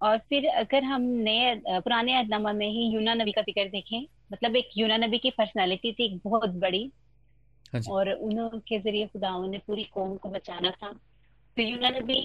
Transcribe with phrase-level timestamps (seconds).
[0.00, 4.00] और फिर अगर हम नए पुराने अहदनामा में ही यूना नबी का ज़िक्र देखें
[4.32, 6.90] मतलब एक यूना नबी की पर्सनालिटी थी एक बहुत बड़ी।
[7.72, 10.92] हाँ और उनके ज़रिए खुदावन ने पूरी कौम को बचाना था।
[11.56, 12.20] तो यूना नबी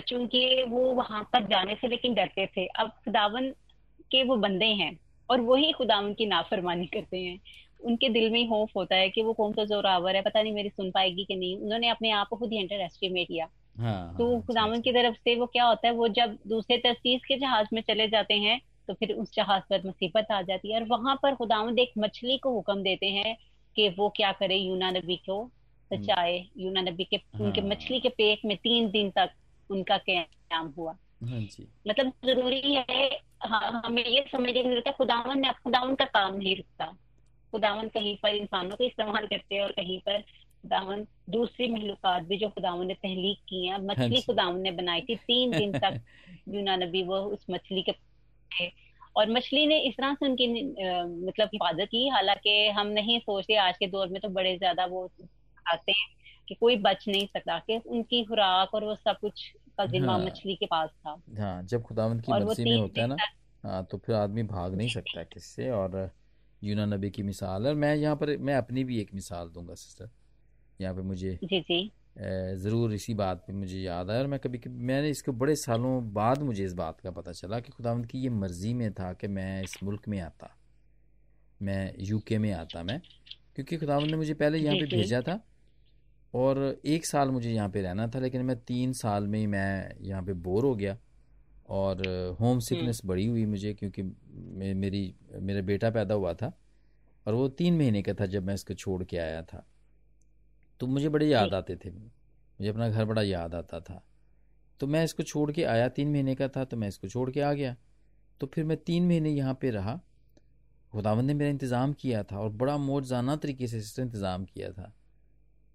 [0.00, 3.50] चूँकि वो वहाँ पर जाने से लेकिन डरते थे अब खुदावन
[4.10, 4.98] के वो बंदे हैं
[5.28, 7.38] और वही खुदावन की नाफरमानी करते हैं।
[7.82, 10.52] उनके दिल में ही खौफ होता है कि वो कौन सा जोरावर है पता नहीं
[10.54, 13.48] मेरी सुन पाएगी कि नहीं। उन्होंने अपने आप को खुद ही अंडर एस्टिमेट किया
[13.78, 16.76] हाँ हाँ तो हाँ खुदावन की तरफ़ से वो क्या होता है वो जब दूसरे
[16.78, 20.72] तस्तीस के जहाज़ में चले जाते हैं तो फिर उस जहाज़ पर मुसीबत आ जाती
[20.72, 23.36] है। और वहाँ पर खुदावंद एक मछली को हुक्म देते हैं
[23.76, 28.00] कि वो क्या करे यूना नबी को हम्म, बचाए यूना नबी के उनके मछली हाँ
[28.00, 29.30] के पेट में तीन दिन तक
[29.70, 30.92] उनका क्याम हुआ।
[31.24, 33.08] हाँ जी। मतलब ज़रूरी है
[33.42, 36.86] हाँ, हमें ये समझने की ज़रूरत है खुदावन ने खुदावन का काम नहीं रुकता।
[37.52, 40.24] खुदावन कहीं पर इंसानों को इस्तेमाल करते हैं और कहीं पर
[40.64, 45.00] खुदावन दूसरी महलूकात भी जो खुदावन ने तहलीक की है। हाँ मछली खुदावन ने बनाई
[45.00, 46.00] थी तीन दिन तक।
[46.48, 48.70] यूना नबी वो उस मछली के थे।
[49.16, 50.46] और मछली ने इस तरह से उनकी
[51.26, 55.04] मतलब हिफाजत की। हालाँकि हम नहीं सोचते आज के दौर में तो बड़े ज़्यादा वो
[55.66, 56.08] आते हैं
[56.48, 59.46] कि कोई बच नहीं सकता कि उनकी खुराक और वो सब कुछ
[59.78, 63.06] का जिम्मा हाँ। मछली के पास था। हाँ जब खुदावंद की मर्ज़ी में होता है
[63.06, 63.16] ना
[63.64, 66.10] हाँ तो फिर आदमी भाग नहीं सकता किससे। और
[66.62, 69.74] यूना नबी की मिसाल है और मैं यहाँ पर मैं अपनी भी एक मिसाल दूँगा
[69.74, 70.10] सिस्टर।
[70.80, 71.92] यहाँ पे मुझे जी जी।
[72.56, 76.12] ज़रूर इसी बात पे मुझे याद आया और मैं कभी कभी मैंने इसको बड़े सालों
[76.12, 79.28] बाद मुझे इस बात का पता चला कि खुदावंद की ये मर्ज़ी में था कि
[79.28, 80.56] मैं इस मुल्क में आता।
[81.62, 83.00] मैं यूके में आता मैं
[83.54, 85.40] क्योंकि खुदावंद ने मुझे पहले यहाँ पे भेजा था
[86.34, 89.94] और एक साल मुझे यहाँ पे रहना था लेकिन मैं तीन साल में ही मैं
[90.00, 90.96] यहाँ पे बोर हो गया
[91.68, 92.06] और
[92.40, 96.52] होम हम्म। सिकनेस बड़ी हुई मुझे क्योंकि मेरी मेरा बेटा पैदा हुआ था
[97.26, 99.66] और वो तीन महीने का था जब मैं इसको छोड़ के आया था।
[100.84, 104.02] तो मुझे बड़े याद आते थे। मुझे अपना घर बड़ा याद आता था।
[104.80, 107.40] तो मैं इसको छोड़ के आया तीन महीने का था तो मैं इसको छोड़ के
[107.40, 107.76] आ गया।
[108.40, 110.00] तो फिर मैं तीन महीने यहाँ पे रहा।
[110.92, 114.92] खुदावंद ने मेरा इंतज़ाम किया था और बड़ा मौजाना तरीके से इसका इंतज़ाम किया था।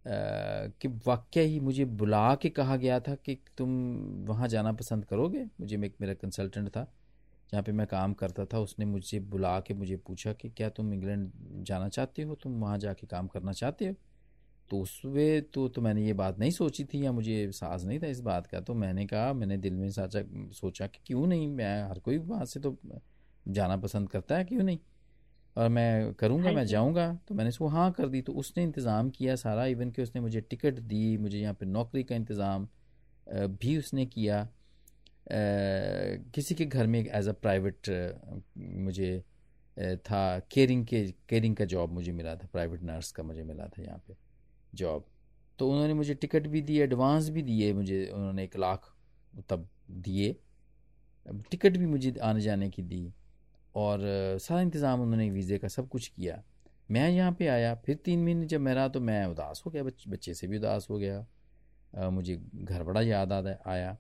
[0.06, 3.70] कि वाक्य ही मुझे बुला के कहा गया था कि तुम
[4.28, 5.44] वहाँ जाना पसंद करोगे?
[5.60, 6.88] मुझे एक मेरा कंसल्टेंट था
[7.52, 10.94] जहाँ पे मैं काम करता था। उसने मुझे बुला के मुझे पूछा कि क्या तुम
[10.94, 11.32] इंग्लैंड
[11.66, 12.36] जाना चाहते हो?
[12.36, 13.96] तुम वहाँ जाके काम करना चाहते हो?
[14.72, 18.00] तो उस वे तो तो मैंने ये बात नहीं सोची थी या मुझे एहसास नहीं
[18.00, 20.22] था इस बात का। तो मैंने कहा मैंने दिल में साचा
[20.56, 22.78] सोचा कि क्यों नहीं मैं हर कोई वहाँ से तो
[23.46, 24.80] जाना पसंद करता है क्यों नहीं?
[25.56, 29.10] और मैं करूँगा हाँ मैं जाऊँगा। तो मैंने उसको हाँ कर दी तो उसने इंतज़ाम
[29.10, 32.68] किया सारा। इवन कि उसने मुझे टिकट दी मुझे यहाँ पर नौकरी का इंतज़ाम
[33.28, 34.48] भी उसने किया।
[36.34, 37.90] किसी के घर में एज अ प्राइवेट
[38.58, 39.20] मुझे
[40.06, 43.82] था केयरिंग के केयरिंग का जॉब मुझे मिला था प्राइवेट नर्स का मुझे मिला था
[43.84, 44.14] यहाँ पे।
[44.76, 45.06] जॉब
[45.60, 48.96] तो उन्होंने मुझे टिकट भी दी एडवांस भी दिए मुझे उन्होंने एक लाख
[49.50, 50.36] तब दिए।
[51.52, 53.14] टिकट भी मुझे आने जाने की दी।
[53.76, 54.00] और
[54.42, 56.44] सारा इंतज़ाम उन्होंने वीज़े का सब कुछ किया।
[56.92, 59.84] मैं यहाँ पे आया फिर तीन महीने जब मैं रहा तो मैं उदास हो गया
[59.84, 61.28] बच, बच्चे से भी उदास हो गया।
[61.94, 63.98] अ, मुझे घर बड़ा याद आ आया।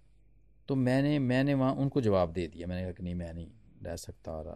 [0.67, 3.47] तो मैंने मैंने वहाँ उनको जवाब दे दिया। मैंने कहा कि नहीं मैं नहीं
[3.83, 4.47] रह सकता और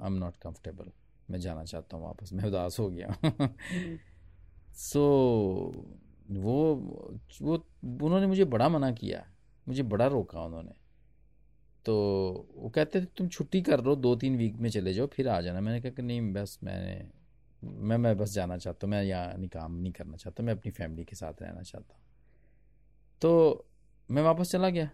[0.00, 0.90] आई एम नॉट कंफर्टेबल
[1.30, 3.16] मैं जाना चाहता हूँ वापस। मैं उदास हो गया।
[4.74, 5.00] सो
[6.30, 6.74] वो
[7.42, 9.26] वो, उन्होंने मुझे बड़ा मना किया।
[9.68, 10.72] मुझे बड़ा रोका उन्होंने।
[11.84, 11.94] तो
[12.56, 15.40] वो कहते थे, तुम छुट्टी कर लो दो तीन वीक में चले जाओ, फिर आ
[15.40, 17.10] जाना। मैंने कहा कि, नहीं, बस मैंने,
[17.64, 21.04] मैं मैं बस जाना चाहता हूँ। मैं यहाँ काम नहीं करना चाहता। मैं अपनी फैमिली
[21.04, 22.02] के साथ रहना चाहता हूँ।
[23.22, 23.64] तो
[24.10, 24.90] मैं वापस चला गया।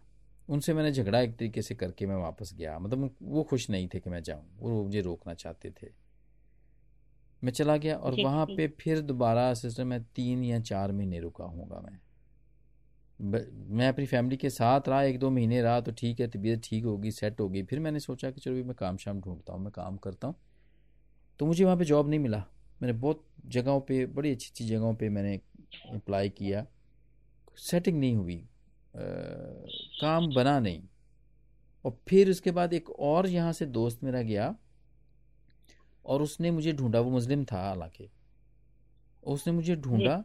[0.49, 4.01] उनसे मैंने झगड़ा एक तरीके से करके मैं वापस गया। मतलब वो खुश नहीं थे
[4.01, 6.08] कि मैं जाऊँ। वो मुझे रोकना चाहते थे।
[7.45, 11.45] मैं चला गया और वहाँ पे फिर दोबारा सिस्टर मैं तीन या चार महीने रुका
[11.45, 12.01] हूँगा मैं।
[13.31, 16.61] ब- मैं अपनी फैमिली के साथ रहा एक दो महीने रहा तो ठीक है तबीयत
[16.65, 19.61] ठीक होगी सेट होगी। फिर मैंने सोचा कि चलो भी मैं काम शाम ढूंढता हूँ
[19.63, 20.35] मैं काम करता हूँ।
[21.39, 22.45] तो मुझे वहाँ पे जॉब नहीं मिला।
[22.83, 25.41] मैंने बहुत जगहों पे बड़ी अच्छी अच्छी जगहों पे मैंने
[25.93, 26.67] अप्लाई किया।
[27.57, 28.49] सेटिंग नहीं हुई। अ,
[30.01, 30.83] काम बना नहीं।
[31.85, 34.57] और फिर उसके बाद एक और यहाँ से दोस्त मेरा गया।
[36.09, 38.09] और उसने मुझे ढूंढा वो मुस्लिम था हालाँकि।
[39.23, 40.17] उसने मुझे ढूंढा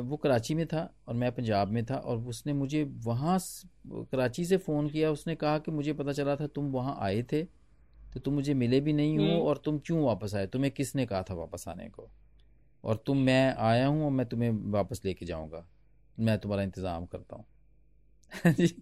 [0.00, 3.38] वो कराची में था और मैं पंजाब में था और उसने मुझे वहाँ
[3.86, 7.42] कराची से फ़ोन किया उसने कहा कि मुझे पता चला था तुम वहाँ आए थे
[8.14, 10.46] तो तुम मुझे मिले भी नहीं हो और तुम क्यों वापस आए?
[10.46, 12.08] तुम्हें किसने कहा था वापस आने को?
[12.84, 15.66] और तुम मैं आया हूँ और मैं तुम्हें वापस लेके जाऊँगा।
[16.18, 17.44] मैं तुम्हारा इंतज़ाम करता हूँ।
[18.54, 18.74] जी।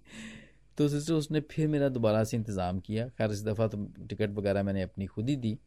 [0.78, 4.62] तो सिस्टर उसने फिर मेरा दोबारा से इंतज़ाम किया। खैर, इस दफ़ा तो टिकट वगैरह
[4.62, 5.58] मैंने अपनी खुद ही दी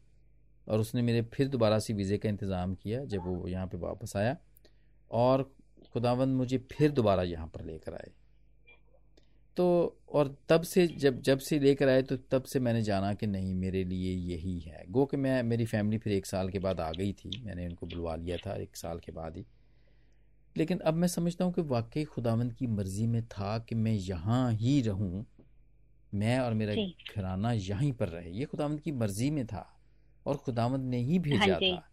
[0.66, 4.16] और उसने मेरे फिर दोबारा से वीज़े का इंतज़ाम किया जब वो यहाँ पे वापस
[4.16, 4.36] आया
[5.10, 5.50] और
[5.92, 8.10] खुदावंद मुझे फिर दोबारा यहाँ पर लेकर आए।
[9.56, 9.64] तो
[10.08, 13.54] और तब से जब जब से लेकर आए तो तब से मैंने जाना कि नहीं,
[13.54, 16.90] मेरे लिए यही है। गो कि मैं, मेरी फैमिली फिर एक साल के बाद आ
[16.90, 19.44] गई थी। मैंने उनको बुलवा लिया था एक साल के बाद ही।
[20.58, 24.52] लेकिन अब मैं समझता हूँ कि वाकई खुदावंद की मर्ज़ी में था कि मैं यहाँ
[24.52, 25.26] ही रहूँ
[26.12, 26.74] मैं और मेरा
[27.14, 29.66] घराना यहीं पर रहे। ये खुदावंद की मर्ज़ी में था
[30.26, 31.88] और खुदावंद ने ही भेजा हाँ था।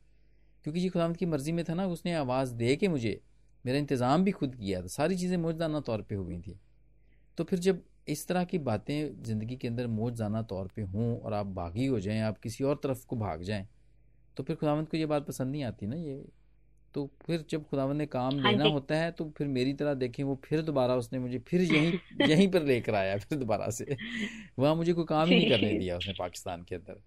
[0.66, 3.20] क्योंकि ये खुदावंद की मर्ज़ी में था ना उसने आवाज़ दे के मुझे
[3.66, 6.60] मेरा इंतज़ाम भी खुद किया था। सारी चीज़ें मौजदाना तौर पर हुई थी।
[7.38, 11.34] तो फिर जब इस तरह की बातें ज़िंदगी के अंदर मौजदाना तौर पर हों और
[11.34, 13.68] आप बागी हो जाएँ आप किसी और तरफ़ को भाग जाएँ
[14.38, 16.16] तो फिर खुदावंत को ये बात पसंद नहीं आती ना ये
[16.96, 20.24] तो फिर जब खुदावंत ने काम हाँ लेना होता है तो फिर मेरी तरह देखें
[20.24, 23.98] वो फिर दोबारा उसने मुझे फिर यहीं यहीं पर लेकर आया फिर दोबारा से।
[24.60, 27.02] वहाँ मुझे कोई काम ही नहीं करने दिया उसने पाकिस्तान के अंदर।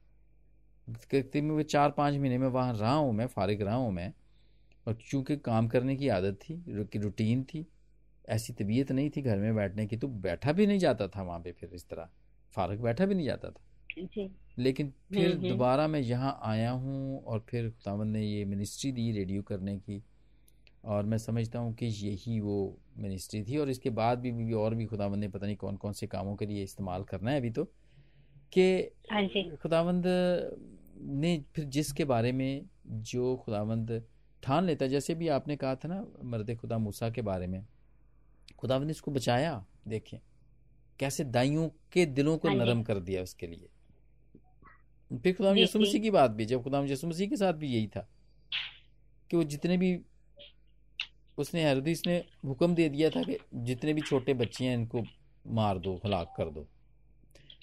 [1.43, 4.13] में चार पाँच महीने में वहाँ रहा हूँ मैं फारिग रहा हूँ मैं
[4.87, 6.55] और चूँकि काम करने की आदत थी
[6.99, 7.67] रूटीन थी
[8.29, 11.41] ऐसी तबीयत नहीं थी घर में बैठने की तो बैठा भी नहीं जाता था वहाँ
[11.41, 12.09] पे फिर इस तरह।
[12.55, 13.61] फारग बैठा भी नहीं जाता था।
[14.05, 19.11] जी। लेकिन फिर दोबारा मैं यहाँ आया हूँ और फिर खुदावंद ने ये मिनिस्ट्री दी
[19.13, 20.03] रेडियो करने की।
[20.85, 24.75] और मैं समझता हूँ कि यही वो मिनिस्ट्री थी और इसके बाद भी, भी और
[24.75, 27.51] भी खुदावंद ने पता नहीं कौन कौन से कामों के लिए इस्तेमाल करना है अभी
[27.51, 27.65] तो।
[28.53, 30.05] कि हाँ खुदावंद
[31.01, 34.03] ने फिर जिसके बारे में जो खुदावंद
[34.43, 37.67] ठान लेता जैसे भी आपने कहा था ना मर्द खुदा मूसा के बारे में
[38.59, 40.19] खुदावंद ने इसको बचाया देखें
[40.99, 43.69] कैसे दाइयों के दिलों को हाँ नरम कर दिया उसके लिए।
[45.13, 47.87] फिर खुदाम यसु मसीह की बात भी जब खुदा यसु मसीह के साथ भी यही
[47.87, 48.09] था
[49.31, 49.99] कि वो जितने भी
[51.39, 55.03] उसने हरदीस ने हुक्म दे दिया था कि जितने भी छोटे बच्चे हैं इनको
[55.47, 56.67] मार दो हलाक कर दो।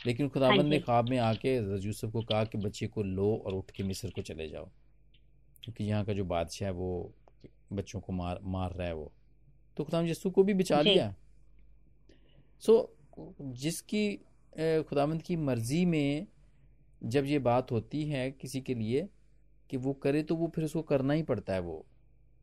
[0.05, 1.55] लेकिन खुदाबंद हाँ ने ख्वाब में आके
[1.85, 4.69] यूसुफ को कहा कि बच्चे को लो और उठ के मिस्र को चले जाओ
[5.63, 7.13] क्योंकि यहाँ का जो बादशाह है वो
[7.73, 9.11] बच्चों को मार मार रहा है वो।
[9.77, 11.15] तो खुदाम यसु को भी बचा लिया।
[12.59, 14.15] सो so, जिसकी
[14.89, 16.27] खुदामंद की मर्ज़ी में
[17.05, 19.07] जब ये बात होती है किसी के लिए
[19.69, 21.85] कि वो करे तो वो फिर उसको करना ही पड़ता है वो।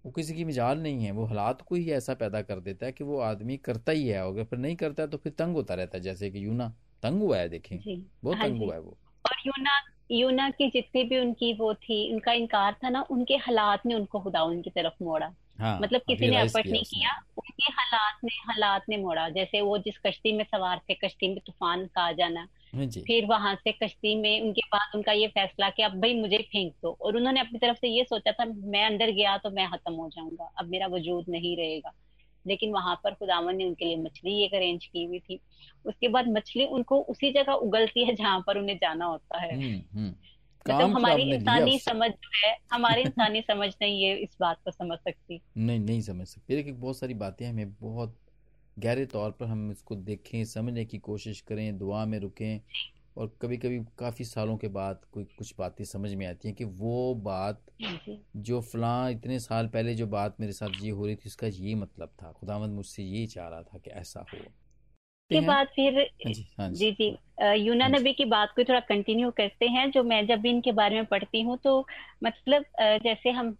[0.05, 2.93] वो किसी की मिजाल नहीं है वो हालात को ही ऐसा पैदा कर देता है
[2.93, 5.75] कि वो आदमी करता ही है अगर फिर नहीं करता है तो फिर तंग होता
[5.75, 6.69] रहता है जैसे कि यूना।
[7.03, 7.79] तंग हुआ है देखें।
[8.25, 9.81] बहुत हाँ तंग हुआ है वो। और यूना
[10.11, 14.21] यूना की जितनी भी उनकी वो थी उनका इनकार था ना उनके हालात ने उनको
[14.21, 18.85] खुदा उनकी तरफ़ मोड़ा। हाँ, मतलब किसी ने एफर्ट नहीं किया उनके हालात ने हालात
[18.89, 22.47] ने मोड़ा। जैसे वो जिस कश्ती में सवार थे कश्ती में तूफ़ान का आ जाना
[22.77, 26.73] फिर वहाँ से कश्ती में उनके बाद उनका ये फैसला कि अब भाई मुझे फेंक
[26.83, 29.93] दो। और उन्होंने अपनी तरफ़ से ये सोचा था मैं अंदर गया तो मैं खत्म
[29.93, 31.93] हो जाऊँगा अब मेरा वजूद नहीं रहेगा।
[32.47, 35.41] लेकिन वहाँ पर खुदावन ने उनके लिए मछली एक अरेंज की हुई थी।
[35.87, 39.99] उसके बाद मछली उनको उसी जगह उगलती है जहाँ पर उन्हें जाना होता है। हम्म,
[39.99, 40.15] हम्म।
[40.69, 44.99] मतलब हमारी इंसानी समझ जो है हमारी इंसानी समझ नहीं ये इस बात को समझ
[44.99, 48.19] सकती। नहीं नहीं समझ सकती। देखिए बहुत सारी बातें हमें बहुत
[48.79, 52.61] गहरे तौर पर हम इसको देखें समझने की कोशिश करें दुआ में रुकें
[53.17, 56.65] और कभी कभी काफ़ी सालों के बाद कोई कुछ बातें समझ में आती हैं कि
[56.65, 57.63] वो बात
[58.37, 61.75] जो फलां इतने साल पहले जो बात मेरे साथ ये हो रही थी उसका ये
[61.75, 64.53] मतलब था। खुदावंद मुझसे ये चाह रहा था कि ऐसा हो।
[65.31, 67.17] के बाद फिर हाँ जी हाँ जी, जी
[67.65, 70.73] यूना हाँ नबी की बात को थोड़ा कंटिन्यू करते हैं जो मैं जब भी इनके
[70.73, 71.87] बारे में पढ़ती हूँ तो
[72.25, 73.57] मतलब जैसे हम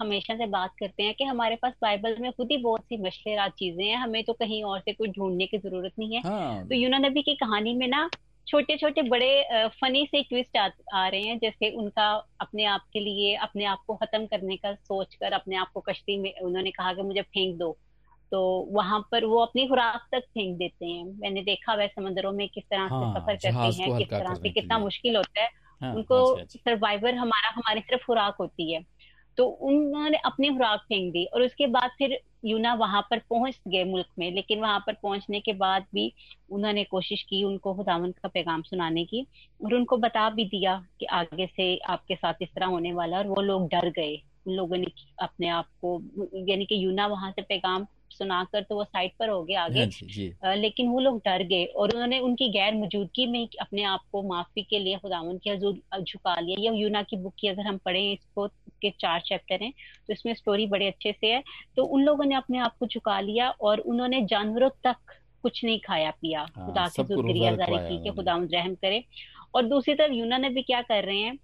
[0.00, 3.52] हमेशा से बात करते हैं कि हमारे पास बाइबल में खुद ही बहुत सी मशलेरात
[3.52, 6.74] चीज़ें हैं हमें तो कहीं और से कुछ ढूँढने की ज़रूरत नहीं है। हाँ। तो
[6.74, 8.08] यूना नबी की कहानी में ना
[8.46, 12.08] छोटे छोटे बड़े फनी से ट्विस्ट आ, आ रहे हैं जैसे उनका
[12.40, 15.80] अपने आप के लिए अपने आप को खत्म करने का सोच कर अपने आप को
[15.80, 17.76] कश्ती में उन्होंने कहा कि मुझे फेंक दो।
[18.30, 22.48] तो वहाँ पर वो अपनी खुराक तक फेंक देते हैं। मैंने देखा वह समंदरों में
[22.48, 25.48] किस तरह हाँ, से सफ़र करते हैं किस तरह से कितना मुश्किल होता है।
[25.80, 28.84] हाँ, उनको सर्वाइवर अच्छा, अच्छा। हमारा हमारी तरफ़ खुराक होती है।
[29.36, 33.84] तो उन्होंने अपनी खुराक फेंक दी और उसके बाद फिर यूना वहाँ पर पहुँच गए
[33.84, 36.12] मुल्क में। लेकिन वहाँ पर पहुँचने के बाद भी
[36.50, 39.26] उन्होंने कोशिश की उनको खुदावन का पैगाम सुनाने की
[39.64, 43.26] और उनको बता भी दिया कि आगे से आपके साथ इस तरह होने वाला और
[43.26, 44.86] वो लोग डर गए। उन लोगों ने
[45.22, 46.02] अपने आप को
[46.50, 47.86] यानी कि यूना वहाँ से पैगाम
[48.18, 49.88] सुनाकर तो वो साइड पर हो गए आगे। हाँ.
[50.44, 54.22] आ, लेकिन वो लोग डर गए और उन्होंने उनकी गैर मौजूदगी में अपने आप को
[54.22, 57.78] माफ़ी के लिए खुदावन की हजूर झुका लिया। या यूना की बुक की अगर हम
[57.78, 58.46] पढ़े इसको
[58.82, 59.72] के चार चैप्टर हैं
[60.06, 61.42] तो इसमें स्टोरी बड़े अच्छे से है।
[61.76, 64.96] तो उन लोगों ने अपने आप को झुका लिया और उन्होंने जानवरों तक
[65.42, 69.04] कुछ नहीं खाया पिया। हाँ, खुदा की जारी की कि खुदा रहम करे।
[69.54, 71.36] और दूसरी तरफ़ यूना ने भी क्या कर रहे हैं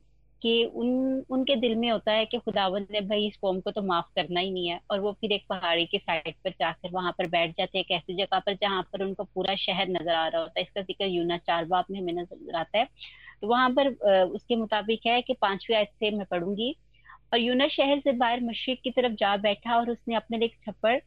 [0.43, 3.83] कि उन, उनके दिल में होता है कि खुदावंद ने भाई इस कौम को तो
[3.83, 7.13] माफ़ करना ही नहीं है। और वो फिर एक पहाड़ी की साइड पर जाकर वहाँ
[7.19, 10.27] पर बैठ जाते हैं, एक ऐसी जगह पर जहाँ पर उनको पूरा शहर नज़र आ
[10.29, 12.85] रहा होता है। इसका ज़िक्र यूना चार बाप में हमें नज़र आता है।
[13.43, 13.89] तो वहाँ पर
[14.25, 16.75] उसके मुताबिक है कि पांचवी आयत से मैं पढ़ूँगी।
[17.33, 20.99] और यूना शहर से बाहर मशरक की तरफ़ जा बैठा और उसने अपने लिए छप्पड़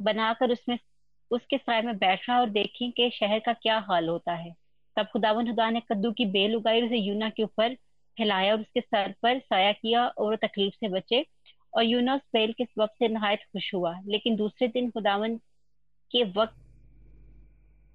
[0.00, 0.78] बनाकर उसमें,
[1.30, 4.54] उसके साय में बैठ और देखें कि शहर का क्या हाल होता है।
[4.96, 7.76] तब खुदावन खुदा ने कद्दू की बेल उगाई उसे यूना के ऊपर
[8.18, 11.24] फैलाया और उसके सर पर साया किया और तकलीफ़ से बचे।
[11.72, 15.36] और यूना उस बेल के सबब से नहायत खुश हुआ लेकिन दूसरे दिन खुदावन
[16.10, 16.56] के वक्त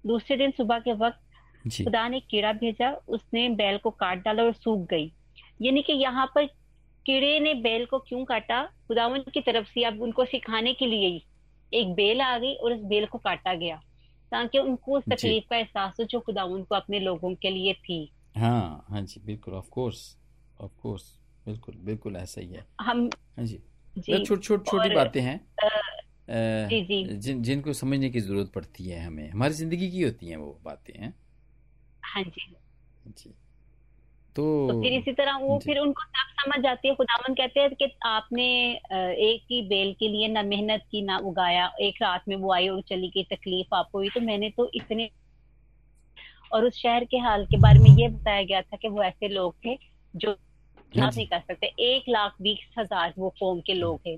[0.04, 1.20] दूसरे दिन सुबह के वक्त
[1.84, 5.12] खुदा ने कीड़ा भेजा उसने बैल को काट डाला और सूख गई।
[5.62, 6.46] यानी कि यहाँ पर
[7.06, 8.62] कीड़े ने बैल को क्यों काटा?
[8.88, 11.22] खुदावन की तरफ़ से अब उनको सिखाने के लिए ही
[11.72, 13.76] एक बेल आ गई और उस बेल को काटा गया
[14.32, 17.98] ताकि उनको उस तकलीफ़ का एहसास हो जो खुदावन को अपने लोगों के लिए थी।
[18.34, 19.98] हाँ हाँ जी बिल्कुल ऑफ़ कोर्स
[20.58, 21.04] ऑफ़ कोर्स
[21.46, 23.56] बिल्कुल बिल्कुल ऐसा ही है। हम हाँ जी।
[23.96, 25.40] छोटी छोटी छोट, छोटी बातें हैं।
[26.64, 30.36] जी जी। जिन जिनको समझने की ज़रूरत पड़ती है हमें हमारी ज़िंदगी की होती हैं
[30.36, 31.14] वो बातें हैं।
[32.02, 32.54] हाँ जी।
[33.08, 33.30] जी।
[34.36, 37.74] तो, तो फिर इसी तरह वो फिर उनको सब समझ जाती है खुदावन कहते हैं
[37.74, 38.44] कि आपने
[39.24, 42.68] एक ही बेल के लिए ना मेहनत की ना उगाया एक रात में वो आई
[42.68, 45.10] और चली गई तकलीफ़ आपको हुई तो मैंने तो इतने
[46.52, 49.28] और उस शहर के हाल के बारे में ये बताया गया था कि वो ऐसे
[49.28, 49.78] लोग थे
[50.14, 50.36] जो
[50.92, 54.16] हाँ नहीं कर सकते। एक लाख बीस हज़ार वो कौम के लोग हैं।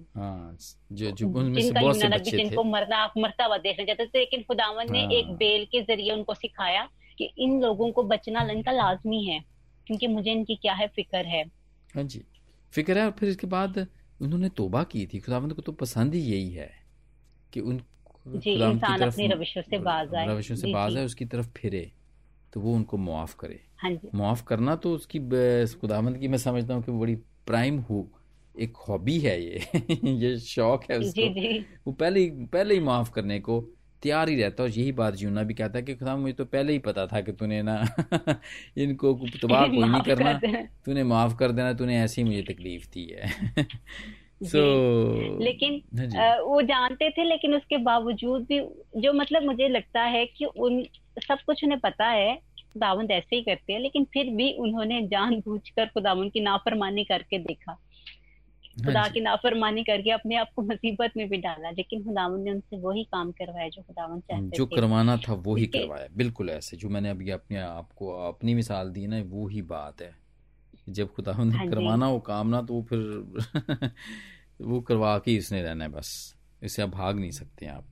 [1.55, 6.13] जिनका मरना मरता हुआ देखना चाहते थे लेकिन खुदावन ने एक हाँ। बेल के ज़रिए
[6.13, 9.41] उनको सिखाया कि इन लोगों को बचना इनका लाजमी है
[9.87, 11.43] क्योंकि मुझे इनकी क्या है फ़िक्र है।
[11.95, 12.23] हाँ जी।
[12.73, 13.87] फ़िक्र है और फिर इसके बाद
[14.21, 16.71] उन्होंने तोबा की थी। खुदावंद को तो पसंद ही यही है
[17.53, 17.81] कि उन
[18.27, 21.91] जी इंसान अपनी रविशों से बाज आए। रविशों से बाज आए उसकी तरफ़ फिरे।
[22.57, 25.19] तो वो उनको मुआफ करे। हाँ जी। मुआफ करना तो उसकी
[25.81, 27.15] खुदावंद की मैं समझता हूँ कि बड़ी
[27.47, 28.09] प्राइम हो
[28.61, 29.61] एक हॉबी है ये।
[30.05, 33.61] ये शौक है उसको। जी जी। वो पहले ही पहले ही माफ़ करने को
[34.03, 36.45] तैयार ही रहता है और यही बात यूना भी कहता है कि खुदा मुझे तो
[36.45, 37.87] पहले ही पता था कि तूने ना
[38.79, 40.33] इनको तबाह कोई नहीं करना।
[40.87, 43.29] तूने माफ़ कर देना तूने ऐसी मुझे तकलीफ़ दी है।
[44.45, 44.59] So,
[45.43, 45.83] लेकिन
[46.17, 48.61] हाँ वो जानते थे लेकिन उसके बावजूद भी
[49.01, 50.85] जो मतलब मुझे लगता है कि उन
[51.19, 52.46] सब कुछ उन्हें पता है
[52.77, 57.79] खुदावंद ऐसे ही करते हैं लेकिन फिर भी उन्होंने जानबूझकर खुदावंद की नाफरमानी करके देखा।
[58.79, 62.51] खुदा हाँ की नाफरमानी करके अपने आप को मुसीबत में भी डाला लेकिन खुदावन ने
[62.51, 66.77] उनसे वही काम करवाया जो खुदावन चाहते जो करवाना था वो ही। करवाया बिल्कुल ऐसे
[66.77, 70.15] जो मैंने अभी अपने आपको अपनी मिसाल दी ना वो ही बात है।
[70.91, 73.91] जब खुदावन ने हाँ करवाना वो काम ना तो वो फिर
[74.63, 76.13] वो करवा के इसने रहना है बस
[76.63, 77.89] इससे आप भाग नहीं सकते आप।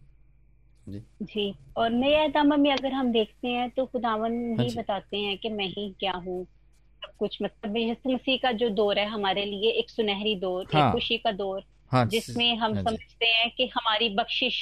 [0.89, 5.17] जी। जी। और नया दामा में अगर हम देखते हैं तो खुदावन हाँ ही बताते
[5.17, 6.47] हैं कि मैं ही क्या हूँ।
[7.19, 7.77] कुछ मतलब
[8.07, 11.65] मसीह का जो दौर है हमारे लिए एक सुनहरी दौर हाँ, एक खुशी का दौर
[11.93, 14.55] हाँ, जिसमें हम हाँ समझते हैं कि हमारी बख्शिश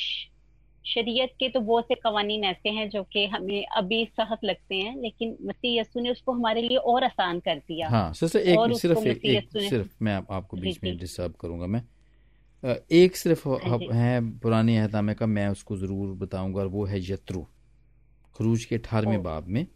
[0.84, 4.96] शरीयत के तो बहुत से कवानीन ऐसे हैं जो कि हमें अभी सहत लगते हैं
[4.96, 8.98] लेकिन मसीह यसु ने उसको हमारे लिए और आसान कर दिया। हाँ सिर्फ़ एक सिर्फ़
[8.98, 11.82] एक, एक सिर्फ़ मैं आप, आपको बीच में डिस्टर्ब करूँगा मैं।
[12.62, 17.40] एक सिर्फ़ हाँ है पुरानी अहदामे का मैं उसको ज़रूर बताऊँगा और वो है यत्रु।
[18.36, 19.66] खरूज के अठारहवें बाब में।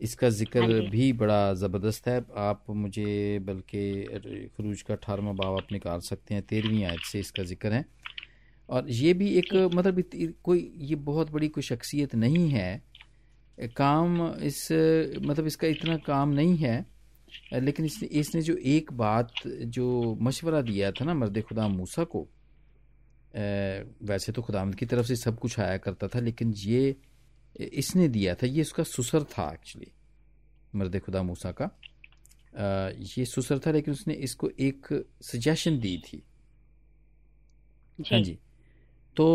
[0.00, 5.72] इसका ज़िक्र हाँ भी बड़ा ज़बरदस्त है। आप मुझे बल्कि खरूज का अठारहवा बाब आप
[5.72, 7.84] निकाल सकते हैं तेरहवीं आयत से इसका ज़िक्र है।
[8.68, 10.02] और ये भी एक मतलब
[10.44, 12.82] कोई ये बहुत बड़ी कोई शख्सियत नहीं है।
[13.76, 16.84] काम इस मतलब इसका इतना काम नहीं है
[17.54, 22.26] लेकिन इसने इसने जो एक बात जो मशवरा दिया था ना मर्द खुदा मूसा को
[24.04, 26.94] वैसे तो खुदामद की तरफ़ से सब कुछ आया करता था लेकिन ये
[27.54, 29.90] इसने दिया था ये उसका सुसर था एक्चुअली
[30.74, 31.70] मर्द खुदा मूसा का।
[33.16, 34.88] ये सुसर था लेकिन उसने इसको एक
[35.22, 36.22] सजेशन दी थी।
[37.98, 38.38] हाँ जी।
[39.16, 39.26] तो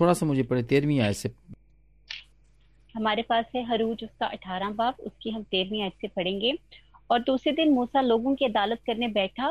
[0.00, 1.30] थोड़ा सा मुझे पढ़े तेरहवीं आयत से।
[2.94, 6.52] हमारे पास है हरूज उसका अठारह बाप उसकी हम तेरहवीं आयत से पढ़ेंगे।
[7.10, 9.48] और दूसरे दिन मूसा लोगों की अदालत करने बैठा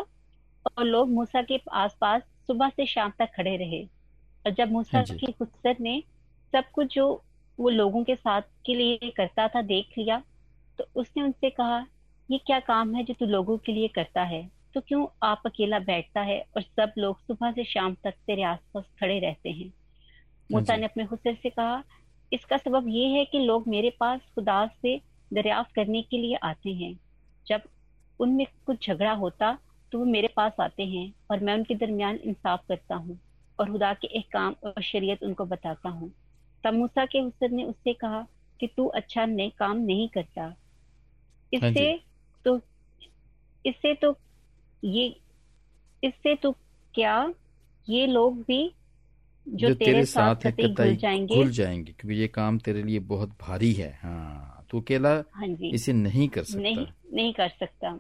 [0.68, 3.84] और लोग मूसा के आसपास सुबह से शाम तक खड़े रहे।
[4.46, 6.02] और जब मूसा की खुसर ने
[6.54, 7.06] सब कुछ जो
[7.60, 10.22] वो लोगों के साथ के लिए करता था देख लिया
[10.80, 11.86] तो उसने उनसे कहा
[12.30, 14.50] ये क्या काम है जो तू लोगों के लिए करता है?
[14.76, 18.84] तो क्यों आप अकेला बैठता है और सब लोग सुबह से शाम तक तेरे आसपास
[19.00, 19.72] खड़े रहते हैं?
[20.50, 21.84] मूसा ने अपने हुसर से कहा
[22.32, 25.00] इसका सबब ये है कि लोग मेरे पास खुदा से
[25.32, 26.94] दरियाफ्त करने के लिए आते हैं।
[27.48, 27.62] जब
[28.20, 29.58] उनमें कुछ झगड़ा होता
[29.92, 33.20] तो वो मेरे पास आते हैं और मैं उनके दरमियान इंसाफ करता हूँ
[33.60, 36.12] और खुदा के एक काम और शरीयत उनको बताता हूँ।
[36.64, 38.28] तब मूसा के हुसर ने उससे कहा
[38.60, 40.56] कि तू अच्छा नहीं काम नहीं करता। हाँ
[41.54, 42.02] इससे
[42.46, 42.60] तो
[43.66, 44.18] इससे तो
[44.84, 45.20] ये
[46.04, 46.52] इससे तो
[46.94, 47.34] क्या
[47.90, 48.74] ये लोग भी
[49.48, 53.00] जो, जो तेरे, तेरे साथ है घुल जाएँगे। घुल जाएँगे क्योंकि ये काम तेरे लिए
[53.00, 57.98] बहुत भारी है। हाँ तू अकेला हाँ इसे नहीं कर सकता। नहीं नहीं कर सकता।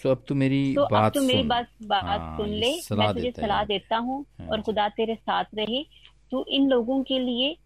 [0.00, 3.12] सो अब तू मेरी तो बात अब तू मेरी बात बात हाँ, सुन ले मैं
[3.14, 5.82] तुझे सलाह देता हूँ हाँ। और खुदा तेरे साथ रहे।
[6.30, 7.56] तू इन लोगों के लिए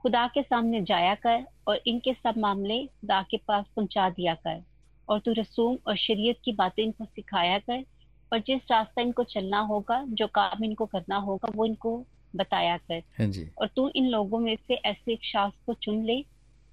[0.00, 4.62] खुदा के सामने जाया कर और इनके सब मामले खुदा के पास पहुँचा दिया कर।
[5.08, 7.84] और तू रसूम और शरीयत की बातें इनको सिखाया कर
[8.32, 11.96] और जिस रास्ता इनको चलना होगा जो काम इनको करना होगा वो इनको
[12.36, 16.04] बताया कर। हाँ जी। और तू इन लोगों में से ऐसे एक शास्त्र को चुन
[16.04, 16.24] ले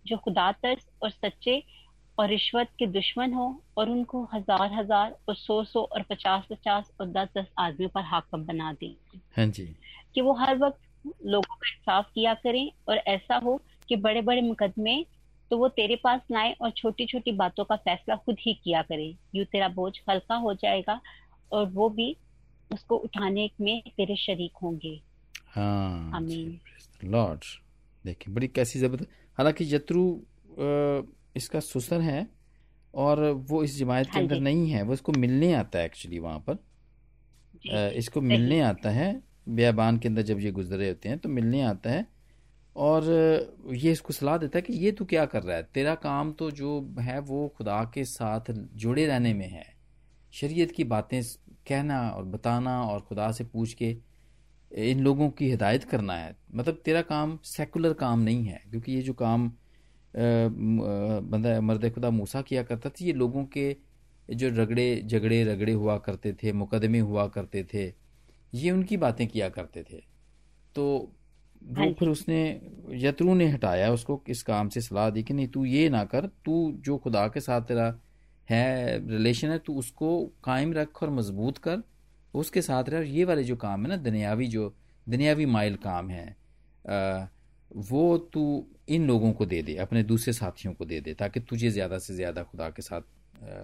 [0.05, 1.63] जो खुदा तरस और सच्चे
[2.17, 6.91] और रिश्वत के दुश्मन हो और उनको हज़ार हज़ार और सौ सौ और पचास पचास
[7.01, 8.95] और दस दस आदमियों पर हाकम बना दे।
[9.37, 9.65] हाँ जी।
[10.15, 10.79] कि वो हर वक्त
[11.25, 15.03] लोगों का इंसाफ किया करें और ऐसा हो कि बड़े बड़े मुकदमे
[15.51, 19.13] तो वो तेरे पास लाए और छोटी छोटी बातों का फैसला खुद ही किया करे।
[19.35, 20.99] यूँ तेरा बोझ हल्का हो जाएगा
[21.51, 22.15] और वो भी
[22.71, 24.99] उसको उठाने में तेरे शरीक होंगे।
[25.47, 26.59] हाँ आमीन।
[27.03, 27.43] लॉर्ड
[28.05, 30.01] देखिए बड़ी कैसी ज़बरदस्त हालाँकि यत्रु
[31.35, 32.27] इसका सुसर है
[32.93, 36.19] और वो इस जमायत के हाँ अंदर नहीं है वो इसको मिलने आता है एक्चुअली
[36.19, 36.57] वहाँ पर।
[37.95, 39.13] इसको मिलने आता है
[39.49, 42.05] बियाबान के अंदर जब ये गुजरे होते हैं तो मिलने आता है
[42.75, 43.03] और
[43.73, 45.63] ये इसको सलाह देता है कि ये तू क्या कर रहा है?
[45.63, 49.65] तेरा काम तो जो है वो खुदा के साथ जुड़े रहने में है।
[50.33, 51.21] शरीयत की बातें
[51.67, 53.95] कहना और बताना और खुदा से पूछ के
[54.71, 59.01] इन लोगों की हिदायत करना है। मतलब तेरा काम सेकुलर काम नहीं है क्योंकि ये
[59.01, 59.51] जो काम
[60.15, 63.75] बंदा मर्द खुदा मूसा किया करता था। ये लोगों के
[64.29, 67.85] जो रगड़े झगड़े रगड़े हुआ करते थे मुकदमे हुआ करते थे
[68.53, 70.01] ये उनकी बातें किया करते थे।
[70.75, 70.85] तो
[71.77, 72.39] हाँ वो फिर उसने
[72.95, 76.25] यत्रु ने हटाया उसको इस काम से सलाह दी कि नहीं तू ये ना कर
[76.45, 77.93] तू जो खुदा के साथ तेरा
[78.49, 80.09] है रिलेशन है तू उसको
[80.43, 81.81] कायम रख और मज़बूत कर
[82.33, 84.73] उसके साथ रह। और ये वाले जो काम है ना दुनियावी जो
[85.07, 86.27] दुनियावी माइल काम है।
[87.75, 91.69] वो तू इन लोगों को दे दे अपने दूसरे साथियों को दे दे ताकि तुझे
[91.69, 93.01] ज़्यादा से ज़्यादा खुदा के साथ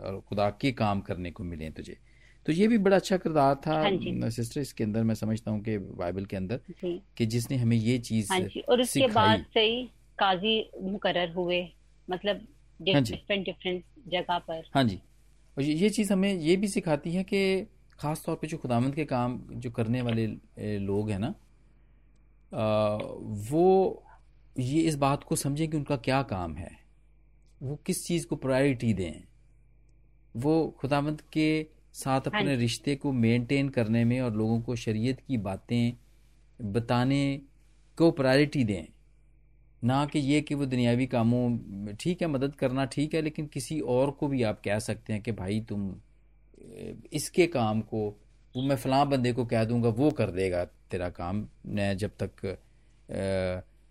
[0.05, 1.97] और खुदा के काम करने को मिले तुझे।
[2.45, 5.77] तो ये भी बड़ा अच्छा किरदार था हाँ सिस्टर इसके अंदर मैं समझता हूँ कि
[5.77, 6.59] बाइबल के अंदर
[7.17, 8.39] कि जिसने हमें ये चीज़ हाँ
[8.69, 9.83] और उसके बाद से ही
[10.19, 11.61] काजी मुकर्रर हुए
[12.07, 12.47] मतलब
[12.87, 14.99] हाँ डिफरेंट डिफरेंट जगह पर। हाँ जी।
[15.57, 17.67] और ये चीज़ हमें ये भी सिखाती है कि
[17.99, 20.27] ख़ास तौर पे जो खुदामंद के काम जो करने वाले
[20.79, 21.33] लोग हैं ना
[22.53, 24.03] वो
[24.59, 26.71] ये इस बात को समझें कि उनका क्या काम है।
[27.61, 29.23] वो किस चीज़ को प्रायोरिटी दें।
[30.35, 35.19] वो खुदावंद के साथ हाँ अपने रिश्ते को मेंटेन करने में और लोगों को शरीयत
[35.19, 35.93] की बातें
[36.59, 37.41] बताने
[37.97, 38.87] को प्रायोरिटी दें।
[39.83, 43.79] ना कि ये कि वो दुनियावी कामों ठीक है मदद करना ठीक है लेकिन किसी
[43.79, 45.93] और को भी आप कह सकते हैं कि भाई तुम
[47.13, 48.07] इसके काम को
[48.55, 52.57] वो मैं फलां बंदे को कह दूँगा वो कर देगा। तेरा काम। मैं जब तक